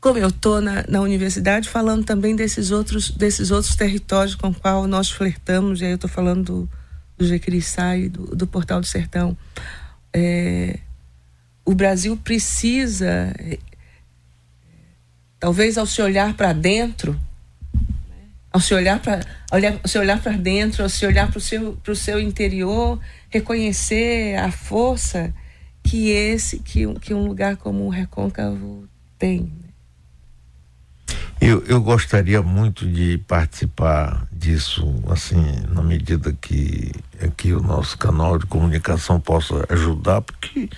como 0.00 0.18
eu 0.18 0.28
estou 0.28 0.60
na, 0.60 0.84
na 0.88 1.00
universidade 1.00 1.68
falando 1.68 2.04
também 2.04 2.36
desses 2.36 2.70
outros, 2.70 3.10
desses 3.10 3.50
outros 3.50 3.74
territórios 3.74 4.34
com 4.34 4.48
os 4.48 4.56
quais 4.56 4.86
nós 4.88 5.10
flertamos, 5.10 5.80
e 5.80 5.84
aí 5.84 5.92
eu 5.92 5.96
estou 5.96 6.10
falando 6.10 6.44
do, 6.44 6.70
do 7.18 7.26
Jequiriçá 7.26 7.96
do, 8.10 8.36
do 8.36 8.46
Portal 8.46 8.80
do 8.80 8.86
Sertão. 8.86 9.36
É, 10.12 10.78
o 11.64 11.74
Brasil 11.74 12.16
precisa, 12.16 13.34
é, 13.38 13.58
talvez 15.40 15.76
ao 15.76 15.86
se 15.86 16.00
olhar 16.00 16.34
para 16.34 16.52
dentro, 16.52 17.18
ao 18.52 18.60
se 18.60 18.72
olhar 18.72 19.00
para 19.00 19.20
olhar, 19.52 19.80
se 19.84 19.98
olhar 19.98 20.22
para 20.22 20.32
dentro, 20.32 20.82
ao 20.82 20.88
se 20.88 21.04
olhar 21.04 21.28
para 21.28 21.38
o 21.38 21.40
seu, 21.40 21.76
seu 21.94 22.20
interior, 22.20 22.98
reconhecer 23.28 24.36
a 24.36 24.50
força 24.50 25.34
que 25.82 26.10
esse 26.10 26.58
que, 26.60 26.86
que 27.00 27.12
um 27.12 27.26
lugar 27.26 27.56
como 27.56 27.84
o 27.84 27.88
Recôncavo 27.88 28.88
tem. 29.18 29.65
Eu, 31.40 31.62
eu 31.66 31.80
gostaria 31.82 32.40
muito 32.40 32.86
de 32.86 33.18
participar 33.18 34.26
disso, 34.32 34.86
assim, 35.10 35.44
na 35.70 35.82
medida 35.82 36.32
que, 36.32 36.90
que 37.36 37.52
o 37.52 37.60
nosso 37.60 37.98
canal 37.98 38.38
de 38.38 38.46
comunicação 38.46 39.20
possa 39.20 39.66
ajudar, 39.68 40.22
porque 40.22 40.70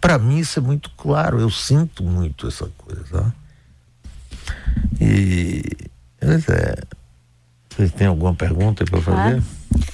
para 0.00 0.18
mim 0.18 0.38
isso 0.38 0.58
é 0.58 0.62
muito 0.62 0.90
claro, 0.96 1.38
eu 1.38 1.50
sinto 1.50 2.02
muito 2.02 2.48
essa 2.48 2.68
coisa. 2.78 3.34
E, 4.98 5.62
mas 6.22 6.48
é, 6.48 6.76
vocês 7.68 7.92
têm 7.92 8.06
alguma 8.06 8.34
pergunta 8.34 8.84
para 8.86 9.02
fazer? 9.02 9.42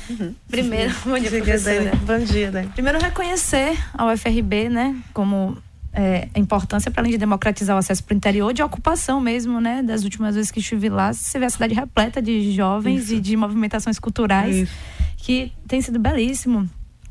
Uhum. 0.08 0.34
Primeiro, 0.48 0.94
bom 1.04 1.18
dia, 1.18 1.30
professora. 1.30 1.92
Bom 2.06 2.18
dia, 2.20 2.52
Dani. 2.52 2.68
Primeiro, 2.68 3.00
reconhecer 3.00 3.76
ao 3.92 4.16
FRB, 4.16 4.68
né, 4.68 4.96
como 5.12 5.58
é, 5.92 6.28
a 6.34 6.38
importância 6.38 6.90
para 6.90 7.02
além 7.02 7.12
de 7.12 7.18
democratizar 7.18 7.76
o 7.76 7.78
acesso 7.78 8.02
para 8.04 8.14
o 8.14 8.16
interior, 8.16 8.52
de 8.52 8.62
ocupação 8.62 9.20
mesmo, 9.20 9.60
né? 9.60 9.82
Das 9.82 10.04
últimas 10.04 10.34
vezes 10.34 10.50
que 10.50 10.60
estive 10.60 10.88
lá, 10.88 11.12
você 11.12 11.38
vê 11.38 11.44
a 11.44 11.50
cidade 11.50 11.74
repleta 11.74 12.22
de 12.22 12.52
jovens 12.52 13.04
Isso. 13.04 13.14
e 13.14 13.20
de 13.20 13.36
movimentações 13.36 13.98
culturais 13.98 14.56
Isso. 14.56 14.72
que 15.18 15.52
tem 15.68 15.80
sido 15.82 15.98
belíssimo. 15.98 16.68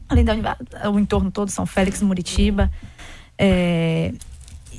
Além 0.09 0.25
da 0.25 0.57
o 0.91 0.99
entorno 0.99 1.31
todo, 1.31 1.49
São 1.49 1.65
Félix, 1.65 2.01
Muritiba. 2.01 2.71
É, 3.37 4.13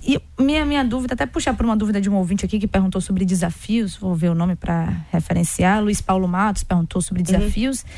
e 0.05 0.21
minha, 0.39 0.65
minha 0.67 0.85
dúvida, 0.85 1.15
até 1.15 1.25
puxar 1.27 1.55
por 1.55 1.65
uma 1.65 1.77
dúvida 1.77 2.01
de 2.01 2.11
um 2.11 2.17
ouvinte 2.17 2.45
aqui 2.45 2.59
que 2.59 2.67
perguntou 2.67 3.01
sobre 3.01 3.25
desafios, 3.25 3.97
vou 3.97 4.15
ver 4.15 4.31
o 4.31 4.35
nome 4.35 4.57
para 4.57 4.93
referenciar. 5.13 5.83
Luiz 5.83 6.01
Paulo 6.01 6.27
Matos 6.27 6.65
perguntou 6.65 7.01
sobre 7.01 7.23
uhum. 7.23 7.39
desafios. 7.39 7.83
Uhum. 7.83 7.89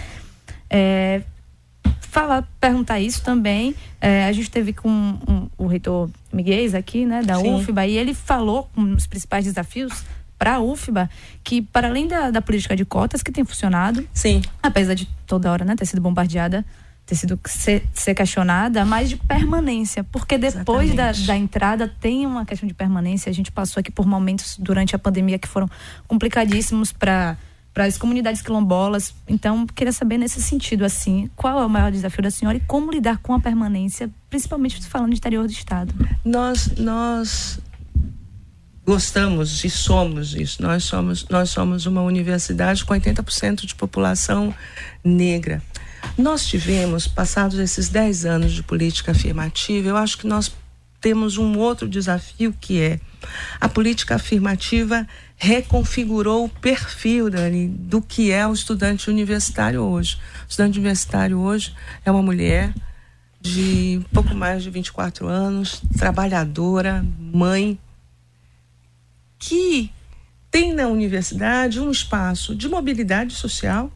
É, 0.71 1.23
falar, 2.15 2.49
perguntar 2.61 3.01
isso 3.01 3.23
também. 3.25 3.75
É, 4.01 4.25
a 4.27 4.33
gente 4.33 4.49
teve 4.49 4.73
com 4.73 4.89
um, 4.89 5.49
o 5.59 5.67
reitor 5.67 6.09
Miguel 6.33 6.79
aqui, 6.79 7.05
né, 7.05 7.23
da 7.23 7.37
Sim. 7.37 7.57
UFBA, 7.57 7.87
e 7.89 7.99
ele 7.99 8.15
falou 8.15 8.71
com 8.73 8.83
os 8.95 9.07
principais 9.07 9.45
desafios 9.45 10.05
para 10.39 10.55
a 10.55 10.61
UFBA, 10.61 11.11
que 11.43 11.61
para 11.61 11.89
além 11.89 12.07
da, 12.07 12.31
da, 12.31 12.41
política 12.41 12.77
de 12.77 12.85
cotas 12.85 13.21
que 13.23 13.33
tem 13.33 13.45
funcionado, 13.45 14.07
Sim. 14.13 14.43
apesar 14.63 14.95
de 14.95 15.07
toda 15.27 15.51
hora 15.51 15.65
né, 15.65 15.75
ter 15.75 15.87
sido 15.87 16.01
bombardeada, 16.01 16.65
ter 17.05 17.17
sido 17.17 17.39
ser, 17.47 17.85
ser 17.93 18.15
questionada, 18.15 18.85
mas 18.85 19.09
de 19.09 19.17
permanência, 19.17 20.05
porque 20.05 20.39
depois 20.39 20.95
da, 20.95 21.11
da, 21.13 21.37
entrada 21.37 21.93
tem 22.01 22.27
uma 22.27 22.47
questão 22.47 22.67
de 22.67 22.75
permanência. 22.75 23.29
A 23.29 23.35
gente 23.35 23.51
passou 23.51 23.81
aqui 23.81 23.91
por 23.91 24.07
momentos 24.07 24.57
durante 24.59 24.95
a 24.95 24.99
pandemia 24.99 25.39
que 25.39 25.49
foram 25.49 25.69
complicadíssimos 26.07 26.93
para 26.93 27.37
para 27.75 27.85
as 27.85 27.99
comunidades 27.99 28.41
quilombolas. 28.41 29.13
Então, 29.27 29.67
queria 29.67 29.93
saber 29.93 30.17
nesse 30.17 30.41
sentido, 30.41 30.85
assim, 30.85 31.29
qual 31.35 31.61
é 31.61 31.67
o 31.67 31.69
maior 31.69 31.91
desafio 31.91 32.23
da 32.23 32.31
senhora 32.31 32.57
e 32.57 32.61
como 32.61 32.93
lidar 32.93 33.19
com 33.19 33.35
a 33.35 33.41
permanência, 33.41 34.09
principalmente 34.31 34.81
falando 34.87 35.11
de 35.11 35.17
interior 35.17 35.45
do 35.45 35.53
estado. 35.53 35.93
Nós, 36.25 36.71
nós 36.79 37.59
gostamos 38.87 39.65
e 39.65 39.71
somos 39.71 40.35
isso. 40.35 40.63
Nós 40.63 40.85
somos, 40.85 41.27
nós 41.29 41.51
somos 41.51 41.85
uma 41.85 42.03
universidade 42.03 42.85
com 42.85 42.95
80% 42.95 43.67
de 43.67 43.75
população 43.75 44.55
negra. 45.03 45.61
Nós 46.17 46.47
tivemos, 46.47 47.09
passados 47.09 47.59
esses 47.59 47.89
10 47.89 48.25
anos 48.25 48.53
de 48.53 48.63
política 48.63 49.11
afirmativa, 49.11 49.89
eu 49.89 49.97
acho 49.97 50.19
que 50.19 50.27
nós 50.29 50.55
temos 51.01 51.37
um 51.39 51.59
outro 51.59 51.89
desafio 51.89 52.55
que 52.59 52.81
é 52.81 53.01
a 53.61 53.69
política 53.69 54.15
afirmativa 54.15 55.07
reconfigurou 55.37 56.45
o 56.45 56.49
perfil 56.49 57.29
Dani, 57.29 57.69
do 57.69 58.01
que 58.01 58.31
é 58.31 58.47
o 58.47 58.53
estudante 58.53 59.11
universitário 59.11 59.83
hoje. 59.83 60.17
O 60.45 60.49
estudante 60.49 60.79
universitário 60.79 61.39
hoje 61.39 61.75
é 62.05 62.11
uma 62.11 62.23
mulher 62.23 62.73
de 63.41 64.01
pouco 64.13 64.35
mais 64.35 64.63
de 64.63 64.71
24 64.71 65.29
anos, 65.29 65.83
trabalhadora, 65.99 67.05
mãe, 67.19 67.79
que 69.39 69.93
tem 70.51 70.73
na 70.73 70.87
universidade 70.87 71.79
um 71.79 71.91
espaço 71.91 72.55
de 72.55 72.69
mobilidade 72.69 73.35
social, 73.35 73.93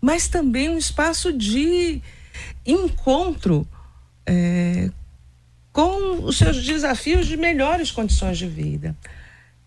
mas 0.00 0.28
também 0.28 0.70
um 0.70 0.78
espaço 0.78 1.32
de 1.32 2.00
encontro 2.64 3.66
é, 4.24 4.90
com 5.72 6.24
os 6.24 6.38
seus 6.38 6.64
desafios 6.64 7.26
de 7.26 7.36
melhores 7.36 7.90
condições 7.90 8.38
de 8.38 8.46
vida. 8.46 8.96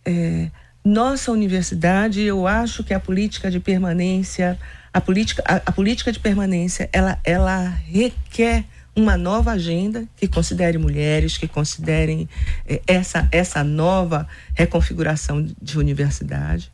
É, 0.05 0.49
nossa 0.87 1.33
universidade, 1.33 2.21
eu 2.21 2.47
acho 2.47 2.81
que 2.81 2.93
a 2.93 2.99
política 2.99 3.51
de 3.51 3.59
permanência, 3.59 4.57
a 4.93 5.01
política, 5.01 5.43
a, 5.45 5.55
a 5.57 5.71
política 5.73 6.13
de 6.13 6.19
permanência, 6.19 6.89
ela, 6.93 7.19
ela 7.25 7.67
requer 7.67 8.63
uma 8.95 9.17
nova 9.17 9.51
agenda 9.51 10.07
que 10.15 10.29
considere 10.29 10.77
mulheres, 10.77 11.37
que 11.37 11.47
considerem 11.47 12.27
eh, 12.65 12.81
essa, 12.87 13.27
essa 13.33 13.63
nova 13.65 14.27
reconfiguração 14.55 15.45
de 15.61 15.77
universidade. 15.77 16.71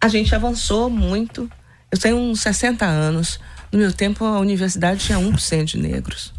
A 0.00 0.06
gente 0.06 0.32
avançou 0.32 0.88
muito. 0.88 1.50
Eu 1.90 1.98
tenho 1.98 2.16
uns 2.16 2.40
60 2.40 2.86
anos. 2.86 3.40
No 3.72 3.80
meu 3.80 3.92
tempo, 3.92 4.24
a 4.24 4.38
universidade 4.38 5.04
tinha 5.04 5.18
1% 5.18 5.64
de 5.64 5.78
negros. 5.78 6.32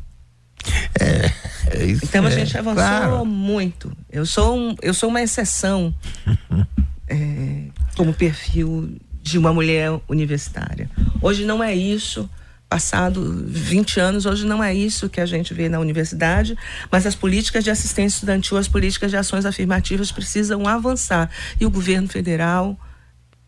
É, 1.00 1.32
é 1.78 1.86
isso 1.86 2.06
então 2.06 2.26
a 2.26 2.30
é, 2.30 2.32
gente 2.32 2.58
avançou 2.58 2.84
claro. 2.84 3.26
muito. 3.26 3.92
Eu 4.12 4.26
sou, 4.26 4.58
um, 4.58 4.76
eu 4.82 4.94
sou 4.94 5.10
uma 5.10 5.22
exceção 5.22 5.94
é, 7.08 7.64
como 7.96 8.14
perfil 8.14 8.98
de 9.22 9.38
uma 9.38 9.54
mulher 9.54 9.92
universitária. 10.08 10.90
Hoje 11.22 11.46
não 11.46 11.64
é 11.64 11.76
isso 11.76 12.30
passado 12.70 13.46
20 13.48 14.00
anos, 14.00 14.26
hoje 14.28 14.46
não 14.46 14.64
é 14.64 14.74
isso 14.74 15.10
que 15.10 15.20
a 15.20 15.26
gente 15.26 15.56
vê 15.56 15.68
na 15.68 15.80
universidade, 15.80 16.56
mas 16.92 17.08
as 17.08 17.16
políticas 17.16 17.64
de 17.64 17.72
assistência 17.72 18.18
estudantil, 18.18 18.58
as 18.58 18.68
políticas 18.68 19.10
de 19.10 19.18
ações 19.18 19.44
afirmativas 19.44 20.12
precisam 20.12 20.68
avançar. 20.68 21.32
E 21.60 21.66
o 21.66 21.70
governo 21.72 22.08
federal 22.08 22.80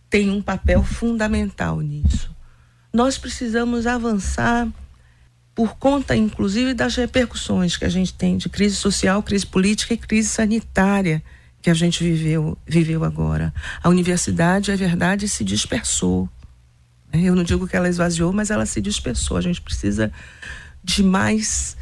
tem 0.10 0.32
um 0.32 0.41
papel 0.41 0.84
fundamental 0.84 1.80
nisso. 1.82 2.36
Nós 2.91 3.17
precisamos 3.17 3.86
avançar 3.86 4.67
por 5.54 5.76
conta, 5.76 6.16
inclusive, 6.16 6.74
das 6.74 6.96
repercussões 6.96 7.78
que 7.78 7.86
a 7.86 7.90
gente 7.90 8.14
tem 8.14 8.38
de 8.38 8.50
crise 8.50 8.76
social, 8.76 9.22
crise 9.22 9.46
política 9.46 9.94
e 9.94 9.98
crise 9.98 10.30
sanitária 10.30 11.22
que 11.62 11.70
a 11.70 11.74
gente 11.74 12.04
viveu, 12.04 12.58
viveu 12.66 13.04
agora. 13.04 13.54
A 13.84 13.90
universidade, 13.90 14.72
é 14.72 14.76
verdade, 14.76 15.28
se 15.30 15.44
dispersou 15.44 16.30
eu 17.14 17.36
não 17.36 17.44
digo 17.44 17.68
que 17.68 17.76
ela 17.76 17.90
esvaziou, 17.90 18.32
mas 18.32 18.50
ela 18.50 18.66
se 18.66 18.80
dispersou. 18.80 19.36
A 19.36 19.42
gente 19.42 19.62
precisa 19.62 20.12
de 20.84 21.04
mais 21.04 21.76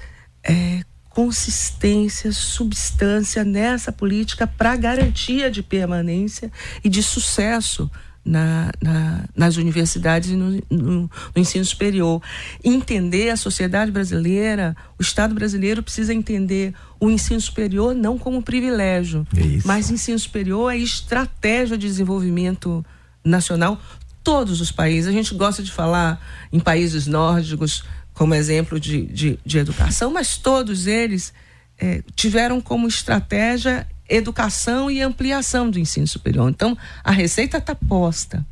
é, 0.43 0.81
consistência, 1.09 2.31
substância 2.31 3.43
nessa 3.43 3.91
política 3.91 4.47
para 4.47 4.75
garantia 4.75 5.51
de 5.51 5.61
permanência 5.61 6.51
e 6.83 6.89
de 6.89 7.03
sucesso 7.03 7.89
na, 8.29 8.71
na, 8.79 9.25
nas 9.35 9.57
universidades 9.57 10.29
e 10.29 10.35
no, 10.35 10.51
no, 10.69 11.01
no, 11.01 11.09
ensino 11.35 11.65
superior. 11.65 12.21
Entender 12.63 13.31
a 13.31 13.37
sociedade 13.37 13.91
brasileira, 13.91 14.77
o 14.99 15.01
Estado 15.01 15.33
brasileiro 15.33 15.81
precisa 15.81 16.13
entender 16.13 16.75
o 16.99 17.09
ensino 17.09 17.41
superior 17.41 17.95
não 17.95 18.19
como 18.19 18.43
privilégio, 18.43 19.25
é 19.35 19.59
mas 19.65 19.89
ensino 19.89 20.19
superior 20.19 20.71
é 20.71 20.77
estratégia 20.77 21.75
de 21.75 21.87
desenvolvimento 21.87 22.85
nacional 23.25 23.81
todos 24.23 24.61
os 24.61 24.71
países. 24.71 25.07
A 25.07 25.11
gente 25.11 25.33
gosta 25.33 25.63
de 25.63 25.71
falar 25.71 26.23
em 26.53 26.59
países 26.59 27.07
nórdicos 27.07 27.83
como 28.13 28.35
exemplo 28.35 28.79
de, 28.79 29.07
de, 29.07 29.39
de 29.43 29.57
educação, 29.57 30.11
mas 30.11 30.37
todos 30.37 30.85
eles 30.85 31.33
é, 31.79 32.03
tiveram 32.15 32.61
como 32.61 32.87
estratégia 32.87 33.87
educação 34.09 34.89
e 34.89 35.01
ampliação 35.01 35.69
do 35.69 35.79
ensino 35.79 36.07
superior. 36.07 36.49
Então, 36.49 36.77
a 37.03 37.11
receita 37.11 37.57
está 37.57 37.75
posta. 37.75 38.45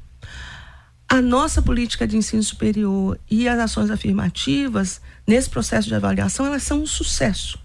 A 1.09 1.21
nossa 1.21 1.61
política 1.61 2.07
de 2.07 2.17
ensino 2.17 2.43
superior 2.43 3.19
e 3.29 3.47
as 3.47 3.57
ações 3.59 3.89
afirmativas, 3.89 5.01
nesse 5.25 5.49
processo 5.49 5.87
de 5.87 5.95
avaliação, 5.95 6.45
elas 6.45 6.63
são 6.63 6.81
um 6.81 6.85
sucesso. 6.85 7.57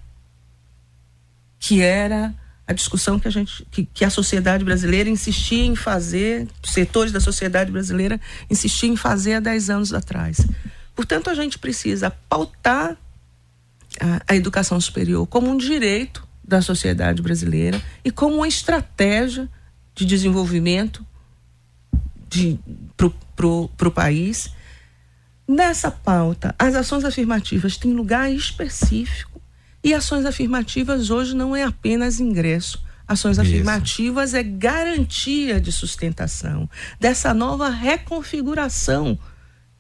Que 1.59 1.81
era 1.81 2.35
a 2.67 2.73
discussão 2.73 3.19
que 3.19 3.29
a 3.29 3.31
gente 3.31 3.67
que, 3.71 3.85
que, 3.85 4.05
a 4.05 4.11
sociedade 4.11 4.65
brasileira 4.65 5.11
insistia 5.11 5.65
em 5.65 5.75
fazer, 5.75 6.49
setores 6.65 7.13
da 7.13 7.21
sociedade 7.21 7.71
brasileira 7.73 8.21
insistiam 8.49 8.93
em 8.93 8.97
fazer 8.97 9.35
há 9.35 9.41
10 9.41 9.71
anos 9.71 9.93
atrás. 9.93 10.47
Portanto, 10.95 11.29
a 11.29 11.35
gente 11.35 11.59
precisa 11.59 12.11
pautar 12.29 12.97
a, 14.01 14.23
a 14.29 14.37
educação 14.37 14.81
superior 14.81 15.27
como 15.27 15.51
um 15.51 15.57
direito 15.57 16.27
da 16.53 16.61
sociedade 16.61 17.23
brasileira 17.23 17.81
e 18.05 18.11
como 18.11 18.37
uma 18.37 18.49
estratégia 18.49 19.49
de 19.95 20.05
desenvolvimento 20.05 21.05
para 23.35 23.89
o 23.89 23.91
país. 23.91 24.51
Nessa 25.49 25.91
pauta, 25.91 26.55
as 26.59 26.75
ações 26.75 27.05
afirmativas 27.05 27.79
têm 27.79 27.95
lugar 27.95 28.31
específico 28.31 29.41
e 29.83 29.95
ações 29.95 30.27
afirmativas 30.27 31.09
hoje 31.09 31.35
não 31.35 31.57
é 31.57 31.65
apenas 31.65 32.21
ingresso. 32.21 32.85
Ações 33.09 33.39
Isso. 33.39 33.41
afirmativas 33.41 34.35
é 34.35 34.43
garantia 34.43 35.59
de 35.59 35.73
sustentação 35.73 36.69
dessa 37.01 37.33
nova 37.33 37.71
reconfiguração 37.71 39.19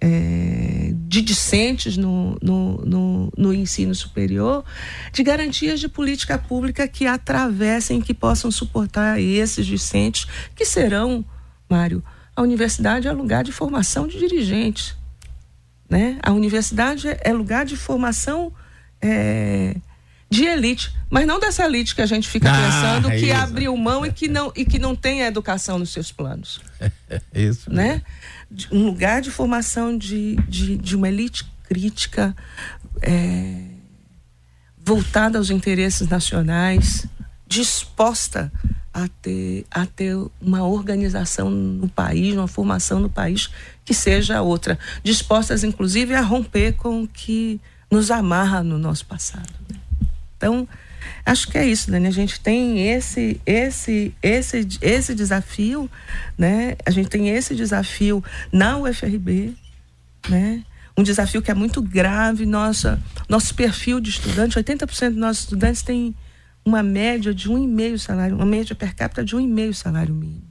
é, 0.01 0.72
de 1.12 1.20
discentes 1.20 1.98
no, 1.98 2.38
no, 2.40 2.79
no, 2.87 3.33
no, 3.37 3.53
ensino 3.53 3.94
superior, 3.94 4.64
de 5.12 5.22
garantias 5.22 5.79
de 5.79 5.87
política 5.87 6.38
pública 6.38 6.88
que 6.88 7.07
atravessem, 7.07 8.01
que 8.01 8.14
possam 8.14 8.51
suportar 8.51 9.20
esses 9.20 9.66
discentes, 9.66 10.27
que 10.57 10.64
serão, 10.64 11.22
Mário, 11.68 12.03
a 12.35 12.40
universidade 12.40 13.07
é 13.07 13.12
lugar 13.12 13.44
de 13.44 13.53
formação 13.53 14.09
de 14.09 14.18
dirigentes. 14.18 14.96
Né? 15.87 16.18
A 16.22 16.33
universidade 16.33 17.07
é 17.20 17.31
lugar 17.31 17.66
de 17.66 17.77
formação. 17.77 18.51
É, 18.98 19.77
de 20.33 20.47
elite, 20.47 20.90
mas 21.11 21.27
não 21.27 21.38
dessa 21.38 21.62
elite 21.62 21.95
que 21.95 22.01
a 22.01 22.07
gente 22.07 22.27
fica 22.27 22.51
ah, 22.51 22.57
pensando 22.57 23.11
que 23.11 23.27
isso. 23.27 23.37
abriu 23.37 23.77
mão 23.77 24.07
e 24.07 24.11
que 24.11 24.29
não 24.29 24.51
e 24.57 24.64
que 24.64 24.79
não 24.79 24.97
tem 24.97 25.23
a 25.23 25.27
educação 25.27 25.79
nos 25.79 25.90
seus 25.90 26.11
planos. 26.11 26.59
isso. 27.35 27.71
Né? 27.71 28.01
Um 28.71 28.87
lugar 28.87 29.21
de 29.21 29.31
formação 29.31 29.97
de, 29.97 30.37
de, 30.49 30.79
de 30.79 30.97
uma 30.97 31.07
elite 31.07 31.45
crítica 31.64 32.35
é, 33.03 33.62
voltada 34.79 35.37
aos 35.37 35.51
interesses 35.51 36.09
nacionais, 36.09 37.07
disposta 37.47 38.51
a 38.90 39.09
ter, 39.21 39.66
a 39.71 39.85
ter 39.85 40.16
uma 40.40 40.64
organização 40.64 41.51
no 41.51 41.90
país, 41.90 42.35
uma 42.35 42.49
formação 42.49 43.01
no 43.01 43.11
país 43.11 43.51
que 43.85 43.92
seja 43.92 44.40
outra, 44.40 44.79
dispostas 45.05 45.62
inclusive 45.62 46.14
a 46.14 46.23
romper 46.23 46.73
com 46.73 47.03
o 47.03 47.09
que 47.09 47.61
nos 47.90 48.11
amarra 48.11 48.62
no 48.62 48.79
nosso 48.79 49.05
passado. 49.05 49.53
Né? 49.71 49.82
Então, 50.42 50.66
acho 51.24 51.46
que 51.46 51.57
é 51.57 51.64
isso, 51.64 51.88
Dani. 51.88 52.09
A 52.09 52.11
gente 52.11 52.40
tem 52.40 52.88
esse, 52.88 53.40
esse, 53.46 54.12
esse, 54.20 54.66
esse 54.81 55.14
desafio, 55.14 55.88
né? 56.37 56.76
A 56.85 56.90
gente 56.90 57.09
tem 57.09 57.28
esse 57.28 57.55
desafio 57.55 58.24
na 58.50 58.76
UFRB, 58.76 59.55
né? 60.28 60.64
Um 60.96 61.05
desafio 61.05 61.40
que 61.40 61.50
é 61.52 61.55
muito 61.55 61.81
grave. 61.81 62.44
Nossa, 62.44 63.00
nosso 63.28 63.55
perfil 63.55 64.00
de 64.00 64.11
estudante, 64.11 64.59
80% 64.59 65.11
dos 65.11 65.16
nossos 65.16 65.44
estudantes 65.44 65.83
têm 65.83 66.12
uma 66.64 66.83
média 66.83 67.33
de 67.33 67.48
um 67.48 67.57
e 67.57 67.68
meio 67.68 68.00
salário, 68.00 68.35
uma 68.35 68.44
média 68.44 68.74
per 68.74 68.92
capita 68.92 69.24
de 69.24 69.37
um 69.37 69.40
e 69.40 69.46
meio 69.46 69.72
salário 69.72 70.12
mínimo. 70.12 70.50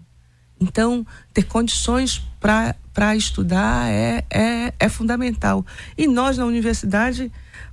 Então, 0.58 1.06
ter 1.34 1.44
condições 1.44 2.26
para 2.40 3.16
estudar 3.18 3.92
é, 3.92 4.24
é, 4.30 4.74
é 4.80 4.88
fundamental. 4.90 5.66
E 5.98 6.08
nós, 6.08 6.38
na 6.38 6.46
universidade, 6.46 7.30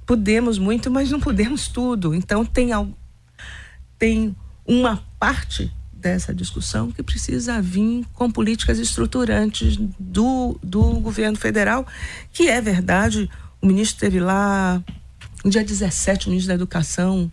podemos 0.09 0.57
muito, 0.57 0.91
mas 0.91 1.11
não 1.11 1.21
podemos 1.21 1.69
tudo. 1.69 2.15
Então 2.15 2.43
tem 2.43 2.71
tem 3.99 4.35
uma 4.67 5.05
parte 5.19 5.71
dessa 5.93 6.35
discussão 6.35 6.91
que 6.91 7.03
precisa 7.03 7.61
vir 7.61 8.07
com 8.15 8.31
políticas 8.31 8.79
estruturantes 8.79 9.77
do, 9.99 10.59
do 10.63 10.83
governo 11.01 11.37
federal, 11.37 11.87
que 12.33 12.49
é 12.49 12.59
verdade, 12.59 13.29
o 13.61 13.67
ministro 13.67 13.97
esteve 13.97 14.19
lá 14.19 14.83
no 15.45 15.51
dia 15.51 15.63
17, 15.63 16.29
o 16.29 16.31
ministro 16.31 16.49
da 16.49 16.55
Educação 16.55 17.31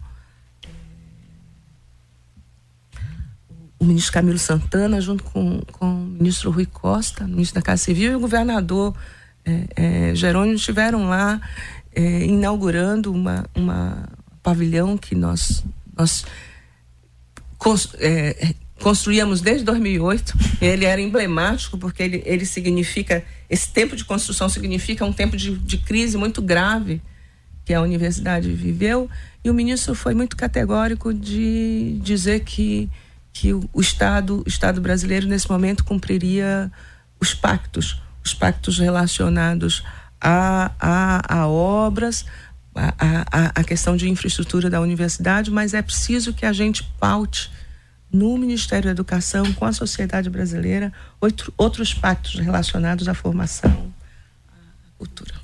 o 3.77 3.85
ministro 3.85 4.13
Camilo 4.13 4.39
Santana, 4.39 4.99
junto 4.99 5.23
com, 5.23 5.61
com 5.71 5.93
o 5.93 6.05
ministro 6.05 6.49
Rui 6.49 6.65
Costa, 6.65 7.25
ministro 7.25 7.55
da 7.55 7.61
Casa 7.61 7.83
Civil, 7.83 8.13
e 8.13 8.15
o 8.15 8.19
governador 8.19 8.95
é, 9.45 9.67
é, 9.75 10.15
Jerônimo 10.15 10.55
estiveram 10.55 11.07
lá 11.07 11.39
é, 11.95 12.25
inaugurando 12.25 13.11
uma, 13.11 13.45
uma 13.55 14.09
pavilhão 14.43 14.97
que 14.97 15.15
nós, 15.15 15.63
nós 15.97 16.25
cons, 17.57 17.95
é, 17.99 18.53
construíamos 18.81 19.41
desde 19.41 19.63
2008. 19.63 20.37
Ele 20.61 20.85
era 20.85 21.01
emblemático 21.01 21.77
porque 21.77 22.03
ele, 22.03 22.21
ele 22.25 22.45
significa, 22.45 23.23
esse 23.49 23.71
tempo 23.71 23.95
de 23.95 24.03
construção 24.03 24.49
significa 24.49 25.05
um 25.05 25.13
tempo 25.13 25.37
de, 25.37 25.57
de 25.57 25.77
crise 25.77 26.17
muito 26.17 26.41
grave 26.41 27.01
que 27.63 27.73
a 27.73 27.81
universidade 27.81 28.51
viveu. 28.51 29.09
E 29.43 29.49
o 29.49 29.53
ministro 29.53 29.95
foi 29.95 30.13
muito 30.13 30.35
categórico 30.35 31.13
de 31.13 31.99
dizer 32.03 32.41
que, 32.41 32.89
que 33.33 33.53
o, 33.53 33.81
Estado, 33.81 34.43
o 34.45 34.49
Estado 34.49 34.79
brasileiro, 34.81 35.27
nesse 35.27 35.49
momento, 35.49 35.83
cumpriria 35.83 36.71
os 37.19 37.33
pactos, 37.33 38.01
os 38.23 38.33
pactos 38.33 38.77
relacionados 38.77 39.83
a, 40.27 40.71
a, 40.79 41.41
a 41.41 41.47
obras, 41.47 42.25
a, 42.73 42.93
a, 43.31 43.45
a 43.61 43.63
questão 43.63 43.95
de 43.95 44.09
infraestrutura 44.09 44.71
da 44.71 44.81
universidade, 44.81 45.51
mas 45.51 45.75
é 45.75 45.83
preciso 45.83 46.33
que 46.33 46.47
a 46.47 46.51
gente 46.51 46.83
paute 46.99 47.51
no 48.11 48.35
Ministério 48.35 48.85
da 48.85 48.91
Educação, 48.91 49.53
com 49.53 49.65
a 49.65 49.71
sociedade 49.71 50.27
brasileira, 50.29 50.91
outro, 51.21 51.53
outros 51.55 51.93
pactos 51.93 52.39
relacionados 52.39 53.07
à 53.07 53.13
formação, 53.13 53.93
à 54.49 54.97
cultura. 54.97 55.35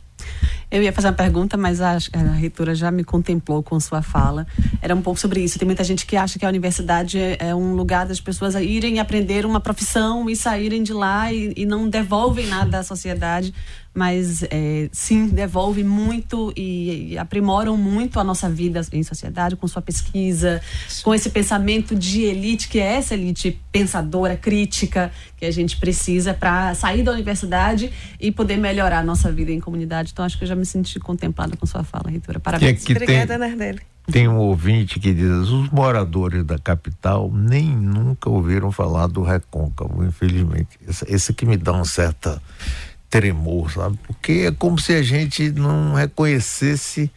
Eu 0.72 0.82
ia 0.82 0.94
fazer 0.94 1.10
uma 1.10 1.14
pergunta, 1.14 1.58
mas 1.58 1.82
a, 1.82 1.98
a 2.14 2.32
reitora 2.32 2.74
já 2.74 2.90
me 2.90 3.04
contemplou 3.04 3.62
com 3.62 3.78
sua 3.78 4.02
fala. 4.02 4.48
Era 4.82 4.96
um 4.96 5.02
pouco 5.02 5.20
sobre 5.20 5.44
isso. 5.44 5.60
Tem 5.60 5.66
muita 5.66 5.84
gente 5.84 6.06
que 6.06 6.16
acha 6.16 6.40
que 6.40 6.46
a 6.46 6.50
universidade 6.50 7.20
é, 7.20 7.38
é 7.40 7.54
um 7.54 7.74
lugar 7.74 8.06
das 8.06 8.22
pessoas 8.22 8.56
irem 8.56 9.00
aprender 9.00 9.46
uma 9.46 9.60
profissão 9.60 10.30
e 10.30 10.36
saírem 10.36 10.82
de 10.82 10.94
lá 10.94 11.32
e, 11.32 11.54
e 11.58 11.66
não 11.66 11.90
devolvem 11.90 12.48
nada 12.48 12.80
à 12.80 12.84
sociedade 12.84 13.54
mas 13.94 14.44
é, 14.44 14.90
sim 14.92 15.28
devolve 15.28 15.84
muito 15.84 16.54
e, 16.56 17.14
e, 17.14 17.18
aprimoram 17.18 17.76
muito 17.76 18.20
a 18.20 18.24
nossa 18.24 18.50
vida 18.50 18.82
em 18.94 19.04
sociedade 19.04 19.56
com 19.56 19.68
sua 19.68 19.82
pesquisa, 19.82 20.62
com 21.04 21.14
esse 21.14 21.30
pensamento 21.30 21.94
de 21.94 22.22
elite 22.22 22.70
que 22.70 22.80
é 22.80 22.96
essa 22.96 23.14
elite 23.14 23.60
pensadora, 23.72 24.38
crítica 24.38 25.12
que 25.36 25.46
a 25.46 25.52
gente 25.52 25.78
precisa 25.78 26.34
para 26.34 26.74
sair 26.74 27.04
da 27.04 27.12
universidade 27.12 27.92
e 28.20 28.32
poder 28.32 28.58
melhorar 28.58 29.00
a 29.00 29.04
nossa 29.04 29.32
vida 29.32 29.52
em 29.52 29.60
comunidade. 29.60 30.12
Então 30.14 30.24
acho 30.24 30.38
que 30.38 30.46
eu 30.46 30.48
já 30.48 30.56
me 30.56 30.66
senti 30.66 31.00
contemplada 31.00 31.58
com 31.58 31.66
sua 31.66 31.84
fala, 31.84 32.10
reitora. 32.10 32.40
Parabéns. 32.40 32.84
Que 32.84 32.94
Obrigada, 32.94 33.38
Nardelli. 33.38 33.82
Tem 34.12 34.28
um 34.28 34.38
ouvinte 34.38 35.00
que 35.00 35.14
diz: 35.14 35.50
os 35.50 35.70
moradores 35.70 36.44
da 36.44 36.58
capital 36.58 37.32
nem 37.32 37.66
nunca 37.66 38.30
ouviram 38.30 38.72
falar 38.72 39.08
do 39.08 39.22
recôncavo, 39.22 40.04
infelizmente. 40.04 40.80
Esse, 40.88 41.06
esse 41.08 41.34
que 41.34 41.46
me 41.46 41.56
dá 41.56 41.74
uma 41.74 41.86
certa 41.86 42.42
tremor, 43.12 43.72
sabe? 43.72 44.00
Porque 44.08 44.46
é 44.48 44.52
como 44.52 44.80
se 44.80 44.94
a 44.94 45.04
gente 45.04 45.52
não 45.52 45.94
reconhecesse 45.94 47.12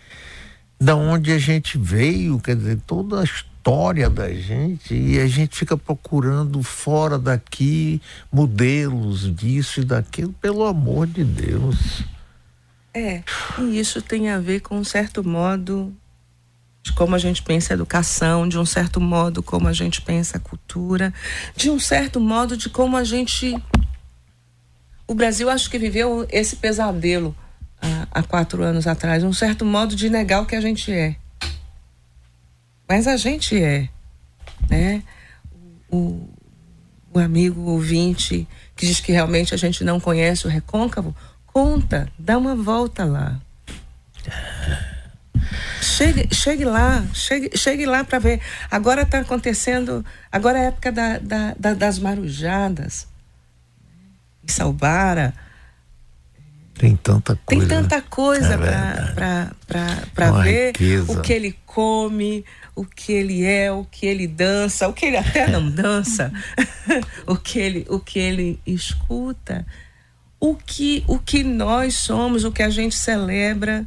da 0.78 0.96
onde 0.96 1.32
a 1.32 1.38
gente 1.38 1.78
veio, 1.78 2.38
quer 2.40 2.56
dizer, 2.56 2.78
toda 2.84 3.20
a 3.20 3.24
história 3.24 4.10
da 4.10 4.30
gente 4.34 4.92
e 4.92 5.18
a 5.20 5.26
gente 5.26 5.56
fica 5.56 5.76
procurando 5.76 6.62
fora 6.62 7.16
daqui 7.16 8.02
modelos 8.30 9.34
disso 9.34 9.80
e 9.80 9.84
daquilo, 9.84 10.34
pelo 10.34 10.64
amor 10.64 11.06
de 11.06 11.24
Deus. 11.24 12.02
É, 12.92 13.22
e 13.60 13.78
isso 13.78 14.02
tem 14.02 14.28
a 14.30 14.38
ver 14.38 14.60
com 14.60 14.76
um 14.76 14.84
certo 14.84 15.26
modo 15.26 15.94
de 16.82 16.92
como 16.92 17.14
a 17.14 17.18
gente 17.18 17.42
pensa 17.42 17.72
a 17.72 17.74
educação, 17.74 18.46
de 18.46 18.58
um 18.58 18.66
certo 18.66 19.00
modo 19.00 19.42
como 19.42 19.66
a 19.66 19.72
gente 19.72 20.02
pensa 20.02 20.36
a 20.36 20.40
cultura, 20.40 21.14
de 21.56 21.70
um 21.70 21.78
certo 21.78 22.20
modo 22.20 22.56
de 22.56 22.68
como 22.68 22.96
a 22.96 23.02
gente 23.02 23.56
o 25.06 25.14
Brasil 25.14 25.50
acho 25.50 25.70
que 25.70 25.78
viveu 25.78 26.26
esse 26.30 26.56
pesadelo 26.56 27.36
há, 27.80 28.06
há 28.10 28.22
quatro 28.22 28.62
anos 28.62 28.86
atrás, 28.86 29.22
um 29.22 29.32
certo 29.32 29.64
modo 29.64 29.94
de 29.94 30.08
negar 30.08 30.42
o 30.42 30.46
que 30.46 30.56
a 30.56 30.60
gente 30.60 30.92
é. 30.92 31.16
Mas 32.88 33.06
a 33.06 33.16
gente 33.16 33.62
é, 33.62 33.88
né? 34.68 35.02
O, 35.90 36.28
o 37.12 37.18
amigo 37.18 37.60
ouvinte 37.70 38.48
que 38.74 38.86
diz 38.86 39.00
que 39.00 39.12
realmente 39.12 39.54
a 39.54 39.56
gente 39.56 39.84
não 39.84 40.00
conhece 40.00 40.46
o 40.46 40.50
recôncavo, 40.50 41.14
conta, 41.46 42.10
dá 42.18 42.36
uma 42.36 42.56
volta 42.56 43.04
lá. 43.04 43.40
Chegue, 45.80 46.34
chegue 46.34 46.64
lá, 46.64 47.04
chegue, 47.12 47.56
chegue 47.56 47.86
lá 47.86 48.02
para 48.02 48.18
ver. 48.18 48.40
Agora 48.70 49.02
está 49.02 49.20
acontecendo, 49.20 50.04
agora 50.32 50.58
é 50.58 50.62
a 50.62 50.64
época 50.68 50.90
da, 50.90 51.18
da, 51.18 51.54
da, 51.56 51.74
das 51.74 51.98
marujadas 51.98 53.06
em 54.46 54.52
Salbara. 54.52 55.34
Tem 56.74 56.96
tanta 56.96 57.36
coisa. 57.36 57.66
Tem 57.66 57.68
tanta 57.68 58.02
coisa 58.02 58.54
é 58.54 59.48
para 60.14 60.30
ver 60.42 60.68
riqueza. 60.68 61.12
o 61.12 61.22
que 61.22 61.32
ele 61.32 61.56
come, 61.64 62.44
o 62.74 62.84
que 62.84 63.12
ele 63.12 63.44
é, 63.44 63.70
o 63.70 63.84
que 63.84 64.06
ele 64.06 64.26
dança, 64.26 64.88
o 64.88 64.92
que 64.92 65.06
ele 65.06 65.16
até 65.16 65.46
não 65.48 65.70
dança, 65.70 66.32
o 67.26 67.36
que 67.36 67.58
ele, 67.60 67.86
o 67.88 68.00
que 68.00 68.18
ele 68.18 68.60
escuta, 68.66 69.64
o 70.40 70.56
que, 70.56 71.04
o 71.06 71.18
que 71.18 71.44
nós 71.44 71.94
somos, 71.94 72.44
o 72.44 72.50
que 72.50 72.62
a 72.62 72.70
gente 72.70 72.96
celebra, 72.96 73.86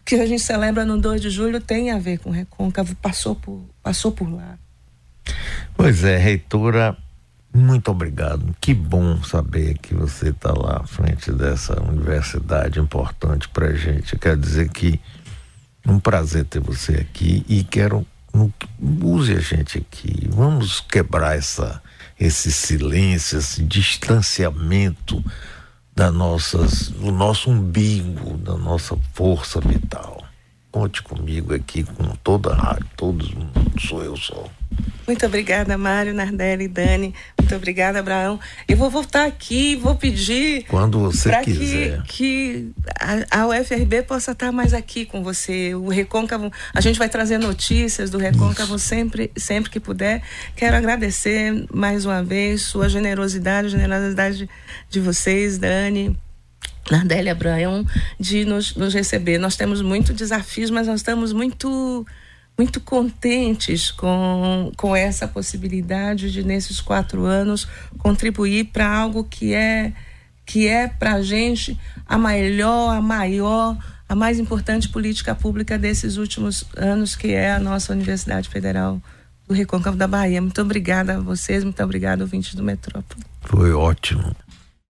o 0.00 0.04
que 0.04 0.14
a 0.14 0.26
gente 0.26 0.42
celebra 0.42 0.84
no 0.84 0.96
2 0.96 1.20
de 1.20 1.30
julho 1.30 1.60
tem 1.60 1.90
a 1.90 1.98
ver 1.98 2.18
com 2.18 2.30
Recôncavo, 2.30 2.94
passou 2.96 3.34
por, 3.34 3.64
passou 3.82 4.12
por 4.12 4.32
lá. 4.32 4.56
Pois 5.74 6.04
é, 6.04 6.16
reitora 6.16 6.96
muito 7.52 7.90
obrigado. 7.90 8.54
Que 8.60 8.74
bom 8.74 9.22
saber 9.22 9.78
que 9.78 9.94
você 9.94 10.30
está 10.30 10.52
lá 10.52 10.80
à 10.82 10.86
frente 10.86 11.32
dessa 11.32 11.80
universidade 11.82 12.78
importante 12.78 13.48
para 13.48 13.68
a 13.68 13.74
gente. 13.74 14.18
Quer 14.18 14.36
dizer 14.36 14.68
que 14.68 15.00
é 15.84 15.90
um 15.90 15.98
prazer 15.98 16.44
ter 16.44 16.60
você 16.60 16.96
aqui 16.96 17.44
e 17.48 17.64
quero 17.64 18.06
use 19.02 19.32
a 19.32 19.40
gente 19.40 19.78
aqui. 19.78 20.28
Vamos 20.30 20.80
quebrar 20.80 21.36
essa 21.36 21.82
esse 22.18 22.50
silêncio, 22.50 23.38
esse 23.38 23.62
distanciamento 23.62 25.22
da 25.94 26.10
nossas, 26.10 26.88
do 26.88 27.12
nosso 27.12 27.50
umbigo, 27.50 28.36
da 28.38 28.56
nossa 28.56 28.96
força 29.14 29.60
vital. 29.60 30.24
Conte 30.70 31.02
comigo 31.02 31.54
aqui 31.54 31.84
com 31.84 32.04
toda 32.22 32.52
a 32.52 32.56
rádio, 32.56 32.86
todos 32.96 33.30
sou 33.80 34.02
eu 34.02 34.16
só. 34.16 34.48
Muito 35.08 35.24
obrigada, 35.24 35.78
Mário, 35.78 36.12
Nardelli, 36.12 36.68
Dani. 36.68 37.14
Muito 37.38 37.56
obrigada, 37.56 37.98
Abraão. 37.98 38.38
Eu 38.68 38.76
vou 38.76 38.90
voltar 38.90 39.24
aqui, 39.24 39.74
vou 39.74 39.94
pedir. 39.94 40.66
Quando 40.68 41.00
você 41.00 41.34
quiser. 41.40 42.02
Que, 42.02 42.06
que 42.06 42.72
a, 43.30 43.40
a 43.40 43.46
UFRB 43.46 44.02
possa 44.02 44.32
estar 44.32 44.52
mais 44.52 44.74
aqui 44.74 45.06
com 45.06 45.22
você. 45.24 45.74
O 45.74 45.88
Recôncavo, 45.88 46.52
a 46.74 46.80
gente 46.82 46.98
vai 46.98 47.08
trazer 47.08 47.38
notícias 47.38 48.10
do 48.10 48.18
Recôncavo 48.18 48.78
sempre, 48.78 49.32
sempre 49.34 49.70
que 49.70 49.80
puder. 49.80 50.22
Quero 50.54 50.76
agradecer 50.76 51.66
mais 51.72 52.04
uma 52.04 52.22
vez 52.22 52.60
sua 52.60 52.86
generosidade, 52.90 53.68
a 53.68 53.70
generosidade 53.70 54.46
de 54.90 55.00
vocês, 55.00 55.56
Dani. 55.56 56.14
Nardelli 56.90 57.30
Abraão, 57.30 57.82
de 58.20 58.44
nos, 58.44 58.76
nos 58.76 58.92
receber. 58.92 59.38
Nós 59.38 59.56
temos 59.56 59.80
muitos 59.80 60.14
desafios, 60.14 60.70
mas 60.70 60.86
nós 60.86 61.00
estamos 61.00 61.32
muito 61.32 62.06
muito 62.58 62.80
contentes 62.80 63.92
com, 63.92 64.72
com 64.76 64.96
essa 64.96 65.28
possibilidade 65.28 66.32
de, 66.32 66.42
nesses 66.42 66.80
quatro 66.80 67.24
anos, 67.24 67.68
contribuir 67.98 68.64
para 68.72 68.88
algo 68.88 69.22
que 69.22 69.54
é, 69.54 69.92
que 70.44 70.66
é 70.66 70.88
para 70.88 71.14
a 71.14 71.22
gente 71.22 71.78
a 72.04 72.18
melhor, 72.18 72.96
a 72.96 73.00
maior, 73.00 73.78
a 74.08 74.14
mais 74.16 74.40
importante 74.40 74.88
política 74.88 75.36
pública 75.36 75.78
desses 75.78 76.16
últimos 76.16 76.64
anos, 76.76 77.14
que 77.14 77.28
é 77.28 77.52
a 77.52 77.60
nossa 77.60 77.92
Universidade 77.92 78.48
Federal 78.48 79.00
do 79.46 79.54
Recôncavo 79.54 79.96
da 79.96 80.08
Bahia. 80.08 80.42
Muito 80.42 80.60
obrigada 80.60 81.16
a 81.16 81.20
vocês, 81.20 81.62
muito 81.62 81.82
obrigada, 81.82 82.24
ouvintes 82.24 82.56
do 82.56 82.62
Metrópole. 82.64 83.22
Foi 83.42 83.72
ótimo. 83.72 84.34